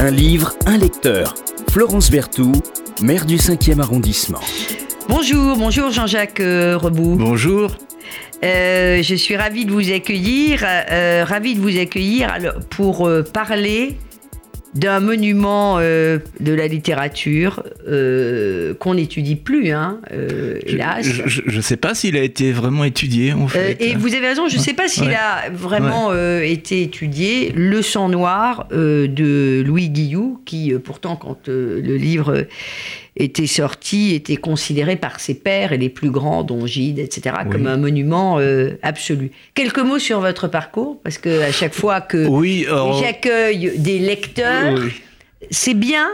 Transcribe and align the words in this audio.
Un 0.00 0.12
livre, 0.12 0.54
un 0.66 0.78
lecteur. 0.78 1.34
Florence 1.70 2.08
Berthoud, 2.08 2.62
maire 3.02 3.26
du 3.26 3.36
5e 3.36 3.80
arrondissement. 3.80 4.38
Bonjour, 5.08 5.56
bonjour 5.56 5.90
Jean-Jacques 5.90 6.38
euh, 6.38 6.78
Rebout. 6.78 7.16
Bonjour. 7.16 7.72
Euh, 8.44 9.02
je 9.02 9.14
suis 9.16 9.36
ravie 9.36 9.64
de 9.64 9.72
vous 9.72 9.90
accueillir, 9.90 10.64
euh, 10.64 11.24
ravie 11.26 11.56
de 11.56 11.60
vous 11.60 11.76
accueillir 11.76 12.32
pour 12.70 13.08
euh, 13.08 13.24
parler 13.24 13.96
d'un 14.78 15.00
monument 15.00 15.78
euh, 15.78 16.18
de 16.40 16.52
la 16.52 16.68
littérature 16.68 17.64
euh, 17.88 18.74
qu'on 18.74 18.94
n'étudie 18.94 19.34
plus, 19.36 19.72
hein, 19.72 20.00
euh, 20.12 20.58
hélas. 20.64 21.04
Je 21.26 21.56
ne 21.56 21.60
sais 21.60 21.76
pas 21.76 21.94
s'il 21.94 22.16
a 22.16 22.22
été 22.22 22.52
vraiment 22.52 22.84
étudié 22.84 23.32
en 23.32 23.48
fait. 23.48 23.76
et 23.80 23.96
vous 23.96 24.14
avez 24.14 24.28
raison, 24.28 24.48
je 24.48 24.56
ne 24.56 24.62
sais 24.62 24.74
pas 24.74 24.88
s'il 24.88 25.08
Ouais. 25.08 25.14
a 25.14 25.48
vraiment 25.50 26.12
été 26.42 26.82
étudié. 26.82 27.52
Le 27.54 27.82
sang 27.82 28.08
noir 28.08 28.68
de 28.70 29.62
Louis 29.66 29.88
Guillou, 29.88 30.40
qui 30.44 30.72
pourtant, 30.84 31.16
quand 31.16 31.48
le 31.48 31.96
livre 31.96 32.44
était 33.16 33.46
sorti, 33.46 34.14
était 34.14 34.36
considéré 34.36 34.96
par 34.96 35.18
ses 35.20 35.34
pairs 35.34 35.72
et 35.72 35.78
les 35.78 35.88
plus 35.88 36.10
grands, 36.10 36.42
dont 36.44 36.66
Gide, 36.66 36.98
etc., 36.98 37.34
Oui. 37.44 37.50
comme 37.50 37.66
un 37.66 37.76
monument 37.76 38.38
euh, 38.38 38.78
absolu. 38.82 39.30
Quelques 39.54 39.78
mots 39.80 39.98
sur 39.98 40.20
votre 40.20 40.48
parcours, 40.48 41.00
parce 41.02 41.18
que 41.18 41.40
à 41.42 41.50
chaque 41.52 41.74
fois 41.74 42.00
que 42.00 42.26
Oui, 42.28 42.64
alors- 42.66 43.02
j'accueille 43.02 43.72
des 43.76 43.98
lecteurs, 43.98 44.74
Oui. 44.78 44.92
c'est 45.50 45.74
bien 45.74 46.06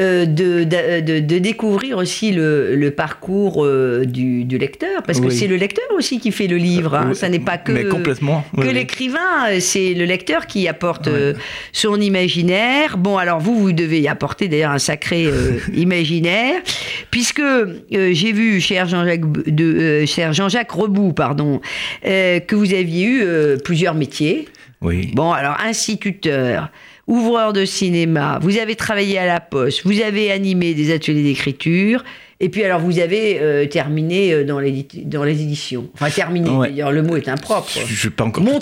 de, 0.00 0.64
de- 0.64 1.00
de- 1.00 1.20
de 1.20 1.38
découvrir 1.38 1.98
aussi 1.98 2.32
le, 2.32 2.74
le 2.74 2.90
parcours 2.90 3.64
euh, 3.64 4.04
du, 4.06 4.44
du 4.44 4.56
lecteur, 4.58 5.02
parce 5.02 5.20
que 5.20 5.26
Oui. 5.26 5.36
c'est 5.36 5.46
le 5.46 5.56
lecteur 5.56 5.84
aussi 5.94 6.18
qui 6.20 6.32
fait 6.32 6.46
le 6.46 6.56
livre. 6.56 6.94
hein. 6.94 7.06
Oui, 7.10 7.14
Ça 7.16 7.28
n'est 7.28 7.38
pas 7.38 7.58
que, 7.58 7.72
mais 7.72 7.84
complètement, 7.84 8.44
que 8.56 8.62
oui, 8.66 8.72
l'écrivain, 8.72 9.60
c'est 9.60 9.92
le 9.94 10.04
lecteur 10.06 10.46
qui 10.46 10.66
apporte 10.68 11.08
euh, 11.08 11.34
son 11.72 12.00
imaginaire. 12.00 12.96
Bon, 12.96 13.18
alors 13.18 13.40
vous, 13.40 13.58
vous 13.58 13.72
devez 13.72 14.00
y 14.00 14.08
apporter 14.08 14.48
d'ailleurs 14.48 14.70
un 14.72 14.78
sacré 14.78 15.26
euh, 15.26 15.58
imaginaire, 15.74 16.62
puisque 17.10 17.40
euh, 17.40 17.74
j'ai 17.90 18.32
vu, 18.32 18.60
cher 18.60 18.88
Jean-Jacques 18.88 19.20
B- 19.26 19.50
de, 19.54 19.64
euh, 19.64 20.06
cher 20.06 20.32
Jean-Jacques 20.32 20.70
Rebout, 20.72 21.12
pardon, 21.12 21.60
euh, 22.06 22.40
que 22.40 22.54
vous 22.56 22.72
aviez 22.72 23.04
eu 23.04 23.22
euh, 23.22 23.56
plusieurs 23.62 23.94
métiers. 23.94 24.48
Oui. 24.80 25.10
Bon, 25.14 25.32
alors, 25.32 25.56
instituteur, 25.62 26.70
ouvreur 27.10 27.52
de 27.52 27.64
cinéma, 27.66 28.38
vous 28.40 28.56
avez 28.56 28.76
travaillé 28.76 29.18
à 29.18 29.26
la 29.26 29.40
poste, 29.40 29.82
vous 29.84 30.00
avez 30.00 30.30
animé 30.32 30.72
des 30.74 30.92
ateliers 30.94 31.22
d'écriture, 31.22 32.02
et 32.40 32.48
puis 32.48 32.64
alors 32.64 32.80
vous 32.80 32.98
avez 32.98 33.38
euh, 33.40 33.66
terminé 33.66 34.32
euh, 34.32 34.44
dans, 34.44 34.58
l'édit- 34.60 35.04
dans 35.04 35.24
les 35.24 35.42
éditions. 35.42 35.88
Enfin, 35.92 36.08
terminé, 36.08 36.48
Ouais. 36.48 36.70
d'ailleurs, 36.70 36.92
le 36.92 37.02
mot 37.02 37.16
est 37.16 37.28
impropre. 37.28 37.68
Je 37.86 38.08
n'ai 38.08 38.14
pas 38.14 38.24
encore, 38.24 38.42
à, 38.44 38.58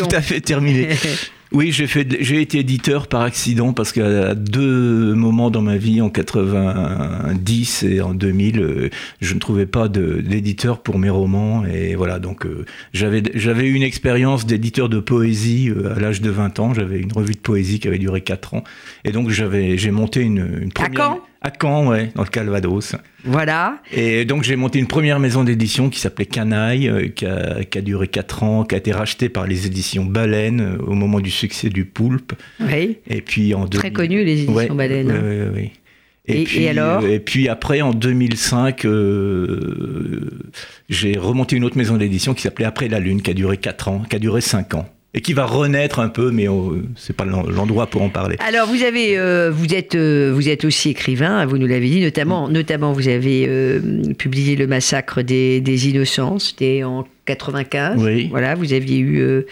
pas 0.00 0.06
tout 0.06 0.16
à 0.16 0.22
fait 0.22 0.40
terminé. 0.40 0.88
Oui, 1.52 1.70
j'ai 1.70 1.86
fait, 1.86 2.16
j'ai 2.20 2.40
été 2.40 2.58
éditeur 2.58 3.06
par 3.06 3.20
accident 3.20 3.72
parce 3.72 3.92
qu'à 3.92 4.34
deux 4.34 5.14
moments 5.14 5.50
dans 5.50 5.62
ma 5.62 5.76
vie, 5.76 6.00
en 6.00 6.10
90 6.10 7.84
et 7.84 8.00
en 8.00 8.14
2000, 8.14 8.60
euh, 8.60 8.90
je 9.20 9.34
ne 9.34 9.38
trouvais 9.38 9.66
pas 9.66 9.88
d'éditeur 9.88 10.82
pour 10.82 10.98
mes 10.98 11.10
romans 11.10 11.64
et 11.64 11.94
voilà. 11.94 12.18
Donc 12.18 12.46
euh, 12.46 12.64
j'avais, 12.92 13.22
j'avais 13.34 13.66
eu 13.66 13.74
une 13.74 13.84
expérience 13.84 14.44
d'éditeur 14.44 14.88
de 14.88 14.98
poésie 14.98 15.70
euh, 15.70 15.94
à 15.94 16.00
l'âge 16.00 16.20
de 16.20 16.30
20 16.30 16.58
ans. 16.58 16.74
J'avais 16.74 16.98
une 16.98 17.12
revue 17.12 17.34
de 17.34 17.38
poésie 17.38 17.78
qui 17.78 17.86
avait 17.86 17.98
duré 17.98 18.22
4 18.22 18.54
ans 18.54 18.64
et 19.04 19.12
donc 19.12 19.30
j'avais, 19.30 19.78
j'ai 19.78 19.92
monté 19.92 20.22
une, 20.22 20.62
une 20.62 20.72
première. 20.72 20.96
Caen? 20.96 21.20
À 21.46 21.52
Caen, 21.62 21.86
ouais, 21.86 22.10
dans 22.16 22.22
le 22.24 22.28
Calvados. 22.28 22.96
Voilà. 23.24 23.78
Et 23.92 24.24
donc 24.24 24.42
j'ai 24.42 24.56
monté 24.56 24.80
une 24.80 24.88
première 24.88 25.20
maison 25.20 25.44
d'édition 25.44 25.90
qui 25.90 26.00
s'appelait 26.00 26.26
Canaille, 26.26 26.88
euh, 26.88 27.06
qui 27.08 27.24
a, 27.24 27.62
qui 27.64 27.78
a 27.78 27.82
duré 27.82 28.08
4 28.08 28.42
ans, 28.42 28.64
qui 28.64 28.74
a 28.74 28.78
été 28.78 28.90
rachetée 28.92 29.28
par 29.28 29.46
les 29.46 29.64
éditions 29.66 30.04
Baleine 30.04 30.60
euh, 30.60 30.78
au 30.84 30.94
moment 30.94 31.20
du 31.20 31.30
succès 31.30 31.68
du 31.68 31.84
Poulpe. 31.84 32.32
Oui. 32.60 32.98
Et 33.06 33.20
puis 33.20 33.54
en 33.54 33.66
Très 33.68 33.90
2000 33.90 33.92
connu, 33.92 34.24
les 34.24 34.32
éditions 34.42 34.54
Ouais, 34.54 34.68
Baleine. 34.68 35.06
ouais, 35.12 35.20
ouais, 35.20 35.48
ouais. 35.54 35.72
Et- 36.28 36.42
puis, 36.42 36.62
et 36.64 36.68
alors? 36.70 37.04
euh, 37.04 37.08
Et 37.08 37.20
puis 37.20 37.48
après, 37.48 37.80
en 37.82 37.92
2005, 37.92 38.84
euh, 38.84 40.20
j'ai 40.88 41.16
remonté 41.16 41.54
une 41.54 41.62
autre 41.64 41.76
maison 41.78 41.96
d'édition 41.96 42.34
qui 42.34 42.42
s'appelait 42.42 42.64
Après 42.64 42.88
la 42.88 42.98
Lune, 42.98 43.22
qui 43.22 43.30
a 43.30 43.34
duré 43.34 43.56
4 43.56 43.86
ans, 43.88 44.02
qui 44.10 44.16
a 44.16 44.18
duré 44.18 44.40
5 44.40 44.74
ans. 44.74 44.88
Et 45.16 45.22
qui 45.22 45.32
va 45.32 45.46
renaître 45.46 45.98
un 45.98 46.08
peu, 46.10 46.30
mais 46.30 46.46
euh, 46.46 46.82
c'est 46.94 47.16
pas 47.16 47.24
l'en- 47.24 47.42
l'endroit 47.48 47.86
pour 47.86 48.02
en 48.02 48.10
parler. 48.10 48.36
Alors 48.46 48.68
vous 48.68 48.82
avez, 48.82 49.16
euh, 49.18 49.50
vous 49.50 49.74
êtes, 49.74 49.94
euh, 49.94 50.30
vous 50.34 50.48
êtes 50.48 50.64
aussi 50.66 50.90
écrivain, 50.90 51.44
vous 51.46 51.56
nous 51.58 51.66
l'avez 51.66 51.88
dit, 51.88 52.00
Mm. 52.00 52.04
notamment, 52.04 52.48
notamment 52.48 52.92
vous 52.92 53.08
avez 53.08 53.46
euh, 53.48 53.80
publié 54.18 54.56
le 54.56 54.66
massacre 54.66 55.22
des, 55.22 55.60
des 55.62 55.88
innocents, 55.88 56.38
c'était 56.38 56.84
en 56.84 57.06
95. 57.26 58.02
Oui. 58.02 58.28
Voilà, 58.30 58.54
vous 58.54 58.72
aviez 58.72 58.98
eu 58.98 59.20
euh, 59.20 59.46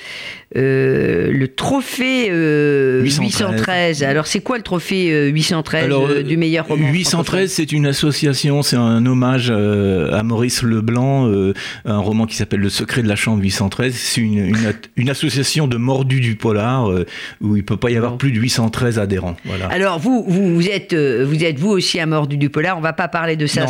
euh, 0.57 1.31
le 1.33 1.49
trophée 1.49 2.29
euh, 2.31 3.03
813. 3.03 3.41
813. 3.57 4.03
Alors 4.05 4.27
c'est 4.27 4.41
quoi 4.41 4.57
le 4.57 4.63
trophée 4.63 5.13
euh, 5.13 5.29
813 5.29 5.85
Alors, 5.85 6.07
euh, 6.09 6.23
du 6.23 6.37
meilleur 6.37 6.67
roman 6.69 6.91
813, 6.91 7.51
c'est 7.51 7.73
une 7.73 7.87
association, 7.87 8.63
c'est 8.63 8.77
un 8.77 9.05
hommage 9.05 9.49
euh, 9.51 10.17
à 10.17 10.23
Maurice 10.23 10.63
Leblanc, 10.63 11.29
euh, 11.29 11.53
un 11.85 11.99
roman 11.99 12.27
qui 12.27 12.37
s'appelle 12.37 12.61
Le 12.61 12.71
secret 12.71 13.03
de 13.03 13.09
la 13.09 13.17
chambre 13.17 13.43
813. 13.43 13.95
C'est 13.95 14.21
une, 14.21 14.39
une, 14.39 14.73
une 14.97 15.11
association 15.11 15.67
de 15.67 15.77
mordus 15.77 16.21
du 16.21 16.37
polar 16.37 16.91
euh, 16.91 17.05
où 17.41 17.57
il 17.57 17.65
peut 17.65 17.77
pas 17.77 17.91
y 17.91 17.97
avoir 17.97 18.17
plus 18.17 18.31
de 18.33 18.39
813 18.39 18.99
adhérents. 18.99 19.37
Voilà. 19.45 19.67
Alors 19.67 19.99
vous, 19.99 20.25
vous, 20.27 20.55
vous 20.55 20.69
êtes, 20.69 20.93
euh, 20.93 21.25
vous 21.29 21.45
êtes 21.45 21.59
vous 21.59 21.71
aussi 21.71 22.01
un 22.01 22.07
mordu 22.07 22.37
du 22.37 22.49
polar. 22.49 22.79
On 22.79 22.81
va 22.81 22.93
pas 22.93 23.09
parler 23.09 23.37
de 23.37 23.47
ça 23.47 23.67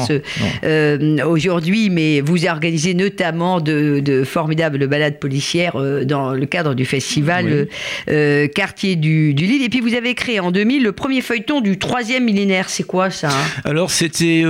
euh, 0.64 1.24
aujourd'hui, 1.24 1.88
mais 1.90 2.20
vous 2.20 2.46
organisez 2.46 2.94
notamment 2.94 3.60
de, 3.60 3.93
de 4.00 4.24
formidables 4.24 4.86
balades 4.86 5.18
policières 5.18 5.76
euh, 5.76 6.04
dans 6.04 6.32
le 6.32 6.46
cadre 6.46 6.74
du 6.74 6.84
festival 6.84 7.46
Oui. 7.46 7.52
euh, 7.52 7.64
euh, 8.08 8.48
Quartier 8.48 8.96
du, 8.96 9.34
du 9.34 9.46
Lille. 9.46 9.62
Et 9.62 9.68
puis 9.68 9.80
vous 9.80 9.94
avez 9.94 10.14
créé 10.14 10.40
en 10.40 10.50
2000 10.50 10.82
le 10.82 10.92
premier 10.92 11.20
feuilleton 11.20 11.60
du 11.60 11.78
troisième 11.78 12.24
millénaire. 12.24 12.68
C'est 12.68 12.84
quoi 12.84 13.10
ça 13.10 13.28
hein? 13.28 13.62
Alors 13.64 13.90
c'était 13.90 14.44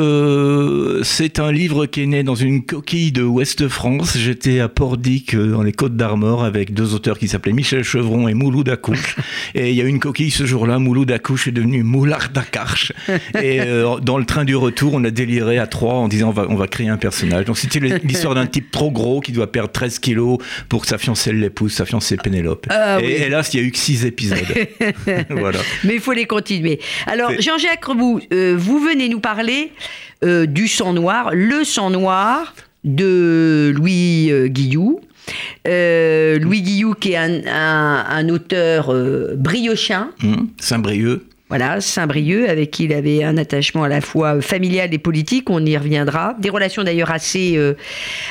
c'est 1.03 1.38
un 1.38 1.53
livre 1.53 1.87
qui 1.87 2.03
est 2.03 2.06
né 2.06 2.22
dans 2.22 2.34
une 2.34 2.65
coquille 2.65 3.12
de 3.12 3.22
Ouest 3.22 3.69
France. 3.69 4.16
J'étais 4.16 4.60
à 4.60 4.69
Pordic 4.69 5.37
dans 5.37 5.62
les 5.62 5.72
Côtes 5.72 5.97
d'Armor 5.97 6.44
avec 6.44 6.75
deux 6.75 6.94
auteurs 6.94 7.19
qui 7.19 7.28
s'appelaient 7.28 7.53
Michel 7.53 7.82
Chevron 7.82 8.28
et 8.28 8.34
Mouloud 8.34 8.69
Akouche. 8.69 9.16
et 9.55 9.71
il 9.71 9.76
y 9.76 9.81
a 9.81 9.84
eu 9.84 9.88
une 9.88 10.00
coquille 10.00 10.31
ce 10.31 10.47
jour-là. 10.47 10.78
Mouloud 10.78 11.11
Akouche 11.11 11.49
est 11.49 11.53
devenu 11.53 11.82
Moulard 11.82 12.31
Dakarche. 12.32 12.93
et 13.41 13.61
euh, 13.61 13.99
dans 14.00 14.19
le 14.19 14.25
train 14.25 14.44
du 14.44 14.56
retour, 14.56 14.94
on 14.94 15.05
a 15.05 15.11
déliré 15.11 15.59
à 15.59 15.66
trois 15.66 15.94
en 15.94 16.09
disant 16.09 16.28
on 16.28 16.32
va 16.32 16.47
on 16.49 16.56
va 16.56 16.66
créer 16.66 16.88
un 16.88 16.97
personnage. 16.97 17.44
Donc 17.44 17.59
c'était 17.59 17.81
l'histoire 17.81 18.34
d'un 18.34 18.47
type 18.47 18.71
trop 18.71 18.91
gros 18.91 19.21
qui 19.21 19.32
doit 19.34 19.50
perdre 19.53 19.71
13 19.72 19.99
kilos 19.99 20.39
pour 20.69 20.83
que 20.83 20.87
sa 20.87 20.99
fiancée 20.99 21.33
l'épouse, 21.33 21.72
sa 21.72 21.84
fiancée 21.84 22.17
Pénélope. 22.17 22.67
Ah 22.71 22.99
et 23.00 23.06
oui. 23.06 23.12
hélas, 23.12 23.53
il 23.55 23.61
y 23.61 23.62
a 23.62 23.67
eu 23.67 23.71
que 23.71 23.78
six 23.78 24.05
épisodes. 24.05 24.39
voilà. 25.31 25.59
Mais 25.84 25.95
il 25.95 26.00
faut 26.00 26.12
les 26.12 26.27
continuer. 26.27 26.81
Alors, 27.06 27.33
Jean-Jacques 27.39 27.84
Rebout, 27.84 28.21
euh, 28.33 28.55
vous 28.59 28.78
venez 28.78 29.09
nous 29.09 29.21
parler 29.21 29.73
euh, 30.25 30.47
du 30.47 30.69
sang 30.69 30.93
noir, 30.93 31.31
le 31.34 31.65
sang 31.65 31.91
noir 31.91 32.55
de 32.84 33.73
Louis 33.77 34.31
euh, 34.31 34.47
Guillou. 34.49 35.00
Louis 35.67 36.62
Guillou, 36.62 36.94
qui 36.94 37.12
est 37.12 37.17
un, 37.17 37.47
un- 37.47 38.05
un 38.09 38.28
auteur 38.28 38.93
briochin, 39.37 40.11
Hum, 40.23 40.49
Saint-Brieuc. 40.61 41.23
Voilà, 41.50 41.81
Saint-Brieuc, 41.82 42.49
avec 42.49 42.71
qui 42.71 42.84
il 42.84 42.93
avait 42.94 43.22
un 43.22 43.37
attachement 43.37 43.84
à 43.84 43.88
la 43.88 44.00
fois 44.00 44.41
familial 44.41 44.93
et 44.94 44.99
politique, 44.99 45.50
on 45.50 45.65
y 45.65 45.77
reviendra. 45.77 46.34
Des 46.41 46.49
relations 46.49 46.82
d'ailleurs 46.84 47.10
assez, 47.10 47.56
euh, 47.56 47.75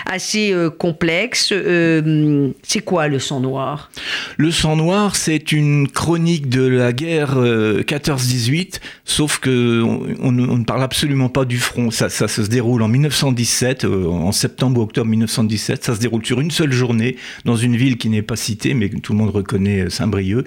assez 0.07 0.51
euh, 0.51 0.71
complexes. 0.71 1.51
Euh, 1.51 2.49
c'est 2.63 2.79
quoi 2.79 3.07
le 3.07 3.19
sang 3.19 3.39
noir? 3.39 3.91
Le 4.37 4.49
sang 4.49 4.75
noir, 4.75 5.15
c'est 5.15 5.51
une 5.51 5.87
chronique 5.87 6.49
de 6.49 6.65
la 6.65 6.91
guerre 6.91 7.37
euh, 7.37 7.83
14-18, 7.83 8.79
sauf 9.05 9.37
que 9.37 9.81
on, 9.83 10.31
ne- 10.31 10.63
parle 10.63 10.81
absolument 10.83 11.29
pas 11.29 11.45
du 11.45 11.59
front. 11.59 11.91
Ça, 11.91 12.09
ça 12.09 12.27
se 12.27 12.41
déroule 12.41 12.81
en 12.81 12.87
1917, 12.87 13.85
euh, 13.85 14.07
en 14.07 14.31
septembre 14.31 14.81
ou 14.81 14.83
octobre 14.83 15.07
1917. 15.09 15.83
Ça 15.83 15.95
se 15.95 15.99
déroule 15.99 16.25
sur 16.25 16.41
une 16.41 16.51
seule 16.51 16.71
journée 16.71 17.17
dans 17.45 17.55
une 17.55 17.75
ville 17.77 17.97
qui 17.97 18.09
n'est 18.09 18.21
pas 18.23 18.35
citée, 18.35 18.73
mais 18.73 18.89
tout 18.89 19.13
le 19.13 19.19
monde 19.19 19.29
reconnaît, 19.29 19.89
Saint-Brieuc. 19.91 20.45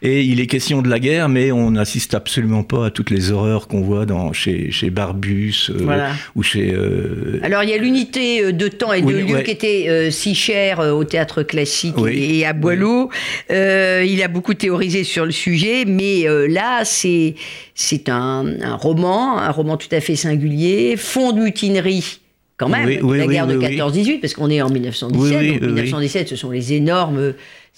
Et 0.00 0.22
il 0.22 0.38
est 0.40 0.46
question 0.46 0.80
de 0.80 0.88
la 0.88 1.00
guerre, 1.00 1.28
mais 1.28 1.50
on 1.50 1.72
n'assiste 1.72 2.14
absolument 2.14 2.62
pas 2.62 2.86
à 2.86 2.90
toutes 2.90 3.10
les 3.10 3.32
horreurs 3.32 3.66
qu'on 3.66 3.80
voit 3.80 4.06
dans, 4.06 4.32
chez, 4.32 4.70
chez 4.70 4.90
Barbus 4.90 5.70
euh, 5.70 5.78
Voilà. 5.80 6.12
ou 6.36 6.42
chez. 6.44 6.72
euh, 6.72 7.40
Alors 7.42 7.64
il 7.64 7.70
y 7.70 7.72
a 7.72 7.78
l'unité 7.78 8.44
euh, 8.44 8.52
de 8.52 8.68
temps 8.68 8.92
et 8.92 9.00
de 9.02 9.06
Oui, 9.06 9.22
lieu 9.24 9.34
ouais. 9.34 9.42
qui 9.42 9.50
était 9.50 9.86
euh, 9.88 10.10
si 10.12 10.36
chère 10.36 10.78
au 10.78 11.02
théâtre 11.02 11.42
classique 11.42 11.96
Oui. 11.98 12.38
et 12.40 12.46
à 12.46 12.52
Boileau. 12.52 13.10
Il 13.50 14.22
a 14.22 14.28
beaucoup 14.28 14.54
théorisé 14.54 15.02
sur 15.04 15.24
le 15.24 15.32
sujet, 15.32 15.84
mais 15.84 16.26
là 16.48 16.82
c'est 16.84 17.34
c'est 17.74 18.08
un, 18.08 18.46
un 18.62 18.74
roman, 18.76 19.38
un 19.38 19.50
roman 19.50 19.76
tout 19.76 19.88
à 19.92 20.00
fait 20.00 20.16
singulier, 20.16 20.96
fond 20.96 21.32
de 21.32 21.40
mutinerie. 21.40 22.20
Quand 22.56 22.68
même, 22.68 22.88
la 22.88 23.26
guerre 23.28 23.46
de 23.46 23.56
oui, 23.56 23.66
oui. 23.68 23.76
14-18, 23.78 24.20
parce 24.20 24.34
qu'on 24.34 24.50
est 24.50 24.60
en 24.60 24.68
1917. 24.68 25.38
Oui, 25.40 25.46
oui, 25.48 25.52
donc 25.52 25.62
oui, 25.62 25.68
oui. 25.68 25.82
1917, 25.82 26.28
ce 26.28 26.34
sont 26.34 26.50
les 26.50 26.72
énormes, 26.72 27.34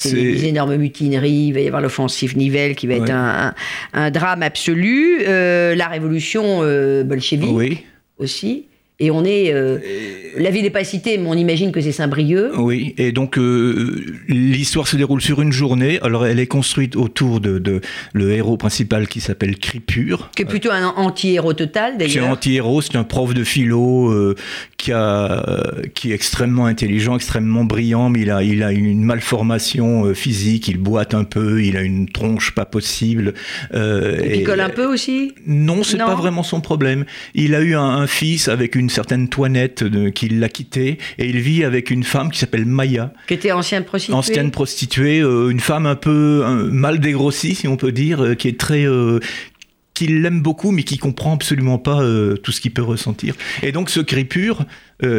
c'est 0.08 0.14
les 0.16 0.46
énormes 0.46 0.76
mutineries. 0.76 1.48
Il 1.48 1.52
va 1.52 1.60
y 1.60 1.66
avoir 1.66 1.82
l'offensive 1.82 2.36
Nivelle 2.36 2.74
qui 2.74 2.86
va 2.86 2.94
être 2.94 3.02
Ouais. 3.02 3.10
un, 3.10 3.48
un- 3.48 3.54
un 3.92 4.10
drame 4.10 4.42
absolu. 4.42 5.18
Euh, 5.26 5.74
la 5.74 5.88
révolution 5.88 6.60
euh, 6.62 7.04
bolchevique 7.04 7.50
oui. 7.52 7.84
aussi. 8.18 8.66
Et 9.00 9.10
on 9.10 9.24
est. 9.24 9.52
euh, 9.52 9.78
la 10.36 10.50
ville 10.50 10.62
n'est 10.62 10.70
pas 10.70 10.84
citée, 10.84 11.18
mais 11.18 11.26
on 11.28 11.34
imagine 11.34 11.72
que 11.72 11.80
c'est 11.80 11.90
Saint-Brieuc. 11.90 12.52
Oui, 12.58 12.94
et 12.98 13.10
donc 13.12 13.38
euh, 13.38 14.04
l'histoire 14.28 14.86
se 14.86 14.96
déroule 14.96 15.20
sur 15.22 15.40
une 15.42 15.52
journée. 15.52 15.98
Alors 16.02 16.26
elle 16.26 16.38
est 16.38 16.46
construite 16.46 16.94
autour 16.96 17.40
de, 17.40 17.58
de 17.58 17.80
le 18.12 18.32
héros 18.32 18.56
principal 18.56 19.08
qui 19.08 19.20
s'appelle 19.20 19.56
Cripure. 19.58 20.30
Qui 20.36 20.42
est 20.42 20.44
plutôt 20.44 20.70
un 20.70 20.86
anti-héros 20.86 21.54
total, 21.54 21.94
C'est 21.98 22.04
un 22.04 22.08
d'ailleurs. 22.08 22.28
anti-héros, 22.28 22.82
c'est 22.82 22.96
un 22.96 23.04
prof 23.04 23.32
de 23.34 23.42
philo 23.42 24.10
euh, 24.10 24.34
qui, 24.76 24.92
a, 24.92 25.44
qui 25.94 26.12
est 26.12 26.14
extrêmement 26.14 26.66
intelligent, 26.66 27.16
extrêmement 27.16 27.64
brillant, 27.64 28.10
mais 28.10 28.20
il 28.20 28.30
a, 28.30 28.42
il 28.42 28.62
a 28.62 28.70
une 28.72 29.02
malformation 29.02 30.14
physique, 30.14 30.68
il 30.68 30.76
boite 30.78 31.14
un 31.14 31.24
peu, 31.24 31.62
il 31.64 31.76
a 31.76 31.82
une 31.82 32.08
tronche 32.08 32.54
pas 32.54 32.66
possible. 32.66 33.34
Il 33.72 33.78
et- 34.24 34.38
picole 34.40 34.60
un 34.60 34.68
peu 34.68 34.84
aussi? 34.86 35.32
Non, 35.46 35.82
c'est 35.82 35.96
pas 35.96 36.14
vraiment 36.14 36.42
son 36.42 36.60
problème. 36.60 37.04
Il 37.34 37.54
a 37.54 37.62
eu 37.62 37.74
un, 37.74 37.80
un 37.82 38.06
fils 38.06 38.48
avec 38.48 38.74
une 38.74 38.89
certaine 38.90 39.28
toinette 39.28 39.84
qui 40.14 40.28
l'a 40.28 40.48
quitté 40.50 40.98
et 41.18 41.28
il 41.28 41.38
vit 41.40 41.64
avec 41.64 41.90
une 41.90 42.04
femme 42.04 42.30
qui 42.30 42.38
s'appelle 42.38 42.66
Maya, 42.66 43.12
Qui 43.26 43.34
était 43.34 43.52
ancienne 43.52 43.84
prostituée. 43.84 44.14
ancienne 44.14 44.50
prostituée, 44.50 45.20
euh, 45.20 45.48
une 45.48 45.60
femme 45.60 45.86
un 45.86 45.96
peu 45.96 46.42
un- 46.44 46.64
mal 46.64 47.00
dégrossie, 47.00 47.54
si 47.54 47.66
on 47.68 47.76
peut 47.76 47.92
dire, 47.92 48.22
euh, 48.22 48.34
qui 48.34 48.48
est 48.48 48.58
très 48.60 48.84
euh, 48.86 49.20
qui 49.94 50.06
l'aime 50.06 50.40
beaucoup 50.40 50.70
mais 50.70 50.82
qui 50.82 50.96
comprend 50.96 51.34
absolument 51.34 51.76
pas 51.76 52.00
euh, 52.00 52.34
tout 52.36 52.52
ce 52.52 52.60
qu'il 52.62 52.70
peut 52.70 52.82
ressentir. 52.82 53.34
Et 53.62 53.70
donc 53.70 53.90
ce 53.90 54.00
Cripure 54.00 54.64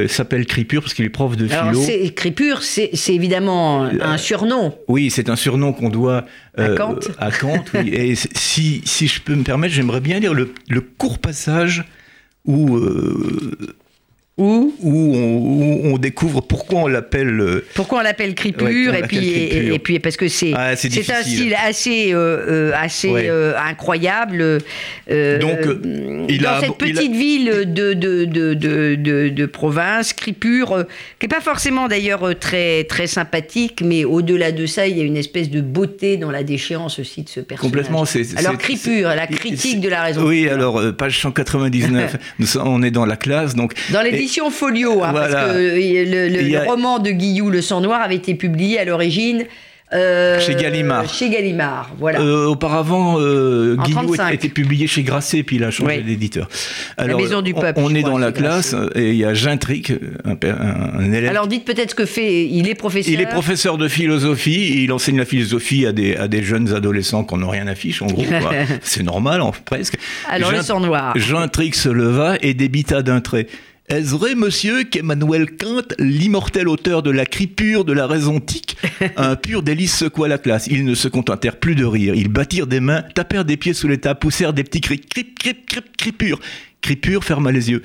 s'appelle 0.07 0.45
Cripure 0.45 0.81
parce 0.83 0.94
qu'il 0.94 1.06
est 1.06 1.09
prof 1.09 1.35
de 1.35 1.51
Alors, 1.51 1.69
philo. 1.74 1.81
c'est 1.83 2.13
Crépure, 2.13 2.62
c'est 2.63 2.91
c'est 2.94 3.13
évidemment 3.15 3.83
un 3.83 4.17
surnom. 4.17 4.75
Oui, 4.88 5.09
c'est 5.09 5.29
un 5.29 5.35
surnom 5.35 5.74
qu'on 5.74 5.89
doit 5.89 6.25
À 6.57 6.69
Kant. 6.69 7.00
à 7.19 7.31
Kant, 7.31 7.63
oui. 7.74 7.89
Et 7.94 8.15
si, 8.15 8.81
si 8.85 9.07
je 9.07 9.21
peux 9.21 9.33
me 9.35 9.44
permettre, 9.44 9.74
j'aimerais 9.74 10.00
bien 10.01 10.19
lire 10.19 10.33
le, 10.35 10.53
le 10.69 10.81
court 10.81 11.17
passage 11.19 11.83
où, 12.45 12.75
euh, 12.77 13.75
Où, 14.41 14.71
on, 14.83 15.38
où 15.38 15.93
on 15.93 15.97
découvre 15.97 16.41
pourquoi 16.41 16.79
on 16.81 16.88
l'appelle. 16.88 17.39
euh, 17.39 17.65
pourquoi 17.75 17.99
on 17.99 18.01
l'appelle 18.01 18.33
Ouais, 18.33 18.88
on 18.89 18.93
et, 18.93 19.01
puis, 19.03 19.17
et, 19.73 19.79
puis 19.79 19.99
parce 19.99 20.17
que 20.17 20.27
c'est 20.27 20.51
Ah, 20.55 20.75
c'est 20.75 20.89
un 21.11 21.21
style 21.23 21.55
assez 21.63 22.11
euh, 22.13 22.17
euh, 22.17 22.71
assez 22.75 23.09
Ouais. 23.09 23.27
euh, 23.29 23.53
incroyable. 23.57 24.59
euh, 25.11 25.39
Donc, 25.39 25.59
il 26.29 26.41
dans 26.41 26.49
a- 26.49 26.59
cette 26.61 26.69
il 26.81 26.97
a- 26.97 27.01
petite 27.01 27.11
ville 27.15 27.45
de 27.73 27.93
de, 27.93 28.23
de, 28.25 29.29
de, 29.29 29.45
province, 29.45 30.13
Crépure, 30.13 30.71
euh, 30.73 30.83
qui 31.19 31.25
est 31.25 31.29
pas 31.29 31.41
forcément 31.41 31.88
d'ailleurs 31.88 32.38
très 32.39 32.83
très 32.85 33.07
sympathique, 33.07 33.81
mais 33.83 34.05
au-delà 34.05 34.51
de 34.51 34.65
ça, 34.65 34.88
il 34.88 34.97
y 34.97 35.01
a 35.01 35.03
une 35.03 35.17
espèce 35.17 35.49
de 35.49 35.61
beauté 35.61 36.17
dans 36.17 36.31
la 36.31 36.43
déchéance 36.43 36.99
aussi 36.99 37.23
de 37.23 37.29
ce 37.29 37.39
personnage. 37.41 37.71
Complètement, 37.71 38.05
c'est- 38.05 38.38
Alors 38.38 38.57
Crépure, 38.57 39.09
la 39.09 39.27
critique 39.27 39.81
de 39.81 39.89
la 39.89 40.03
raison. 40.03 40.23
Oui, 40.25 40.47
alors, 40.49 40.81
page 40.97 41.19
199, 41.19 42.15
nous 42.39 42.47
on 42.57 42.81
est 42.81 42.91
dans 42.91 43.05
la 43.05 43.17
classe, 43.17 43.55
donc. 43.55 43.73
Dans 43.91 44.01
Folio, 44.51 45.04
hein, 45.04 45.12
Voilà. 45.12 45.28
parce 45.28 45.33
que 45.54 45.57
euh, 45.57 45.75
le, 46.06 46.30
le- 46.33 46.42
Il 46.42 46.50
y 46.50 46.56
a- 46.56 46.63
le 46.63 46.69
roman 46.69 47.00
de 47.00 47.12
Guillou, 47.12 47.50
Le 47.50 47.62
sang 47.62 47.81
noir, 47.81 48.01
avait 48.01 48.16
été 48.16 48.36
publié 48.36 48.80
à 48.80 48.86
l'origine. 48.86 49.44
euh, 49.94 50.39
Chez 50.39 50.56
Gallimard. 50.56 51.13
Chez 51.13 51.30
Gallimard, 51.30 51.92
voilà. 52.00 52.22
Euh, 52.22 52.45
auparavant, 52.45 53.18
euh, 53.19 53.75
35. 53.92 54.33
était 54.33 54.48
publié 54.48 54.88
chez 54.88 55.04
Grasset, 55.04 55.44
puis 55.44 55.57
il 55.57 55.63
a 55.66 55.69
changé 55.72 55.98
Oui. 55.98 56.04
d'éditeur. 56.04 56.48
Maison 57.18 57.42
du 57.42 57.54
Peuple, 57.54 57.81
On, 57.83 57.94
est 57.94 58.01
dans 58.01 58.18
la 58.18 58.31
classe, 58.31 58.74
Grasset. 58.74 58.89
et 59.00 59.10
il 59.10 59.16
y 59.18 59.25
a 59.25 59.33
Gintric, 59.33 59.92
un, 60.24 60.38
un- 61.00 61.12
élève 61.12 61.30
Alors 61.30 61.48
dites 61.48 61.66
peut-être 61.66 61.89
ce 61.89 61.95
que 61.95 62.06
fait. 62.06 62.45
Il 62.45 62.69
est 62.69 62.75
professeur. 62.75 63.13
Il 63.13 63.19
est 63.19 63.25
professeur 63.25 63.77
de 63.77 63.89
philosophie, 63.89 64.63
et 64.63 64.84
il 64.84 64.94
enseigne 64.94 65.18
la 65.18 65.25
philosophie 65.25 65.86
à 65.86 65.92
des, 65.92 66.16
à 66.16 66.30
des 66.30 66.42
jeunes 66.42 66.74
adolescents 66.74 67.25
qui 67.25 67.36
n'ont 67.36 67.50
rien 67.50 67.68
à 67.68 67.75
fiche, 67.75 68.01
en 68.01 68.07
gros. 68.07 68.24
C'est 68.84 69.04
normal, 69.04 69.42
en, 69.42 69.51
presque. 69.51 69.95
Alors 70.30 70.54
le 70.54 70.62
sang 70.62 70.80
noir. 70.80 71.12
Jean 71.18 71.50
Trix 71.50 71.74
se 71.74 71.89
leva 71.89 72.38
et 72.42 72.54
débita 72.54 73.01
d'un 73.01 73.19
trait. 73.19 73.48
Est-ce 73.91 74.11
vrai, 74.11 74.35
monsieur, 74.35 74.85
qu'Emmanuel 74.85 75.57
Kant, 75.57 75.83
l'immortel 75.99 76.69
auteur 76.69 77.03
de 77.03 77.11
la 77.11 77.25
cripure 77.25 77.83
de 77.83 77.91
la 77.91 78.07
raison 78.07 78.39
tique, 78.39 78.77
un 79.17 79.35
pur 79.35 79.63
délice 79.63 79.97
secoua 79.97 80.29
la 80.29 80.38
classe 80.38 80.67
Ils 80.67 80.85
ne 80.85 80.95
se 80.95 81.09
contentèrent 81.09 81.59
plus 81.59 81.75
de 81.75 81.83
rire. 81.83 82.15
Ils 82.15 82.29
battirent 82.29 82.67
des 82.67 82.79
mains, 82.79 83.03
tapèrent 83.15 83.43
des 83.43 83.57
pieds 83.57 83.73
sous 83.73 83.89
les 83.89 83.97
tables, 83.97 84.21
poussèrent 84.21 84.53
des 84.53 84.63
petits 84.63 84.79
cris. 84.79 85.01
Crip, 85.01 85.38
crip, 85.38 85.65
crip, 85.65 85.97
cripure. 85.97 86.39
Cripure 86.79 87.25
ferma 87.25 87.51
les 87.51 87.69
yeux. 87.69 87.83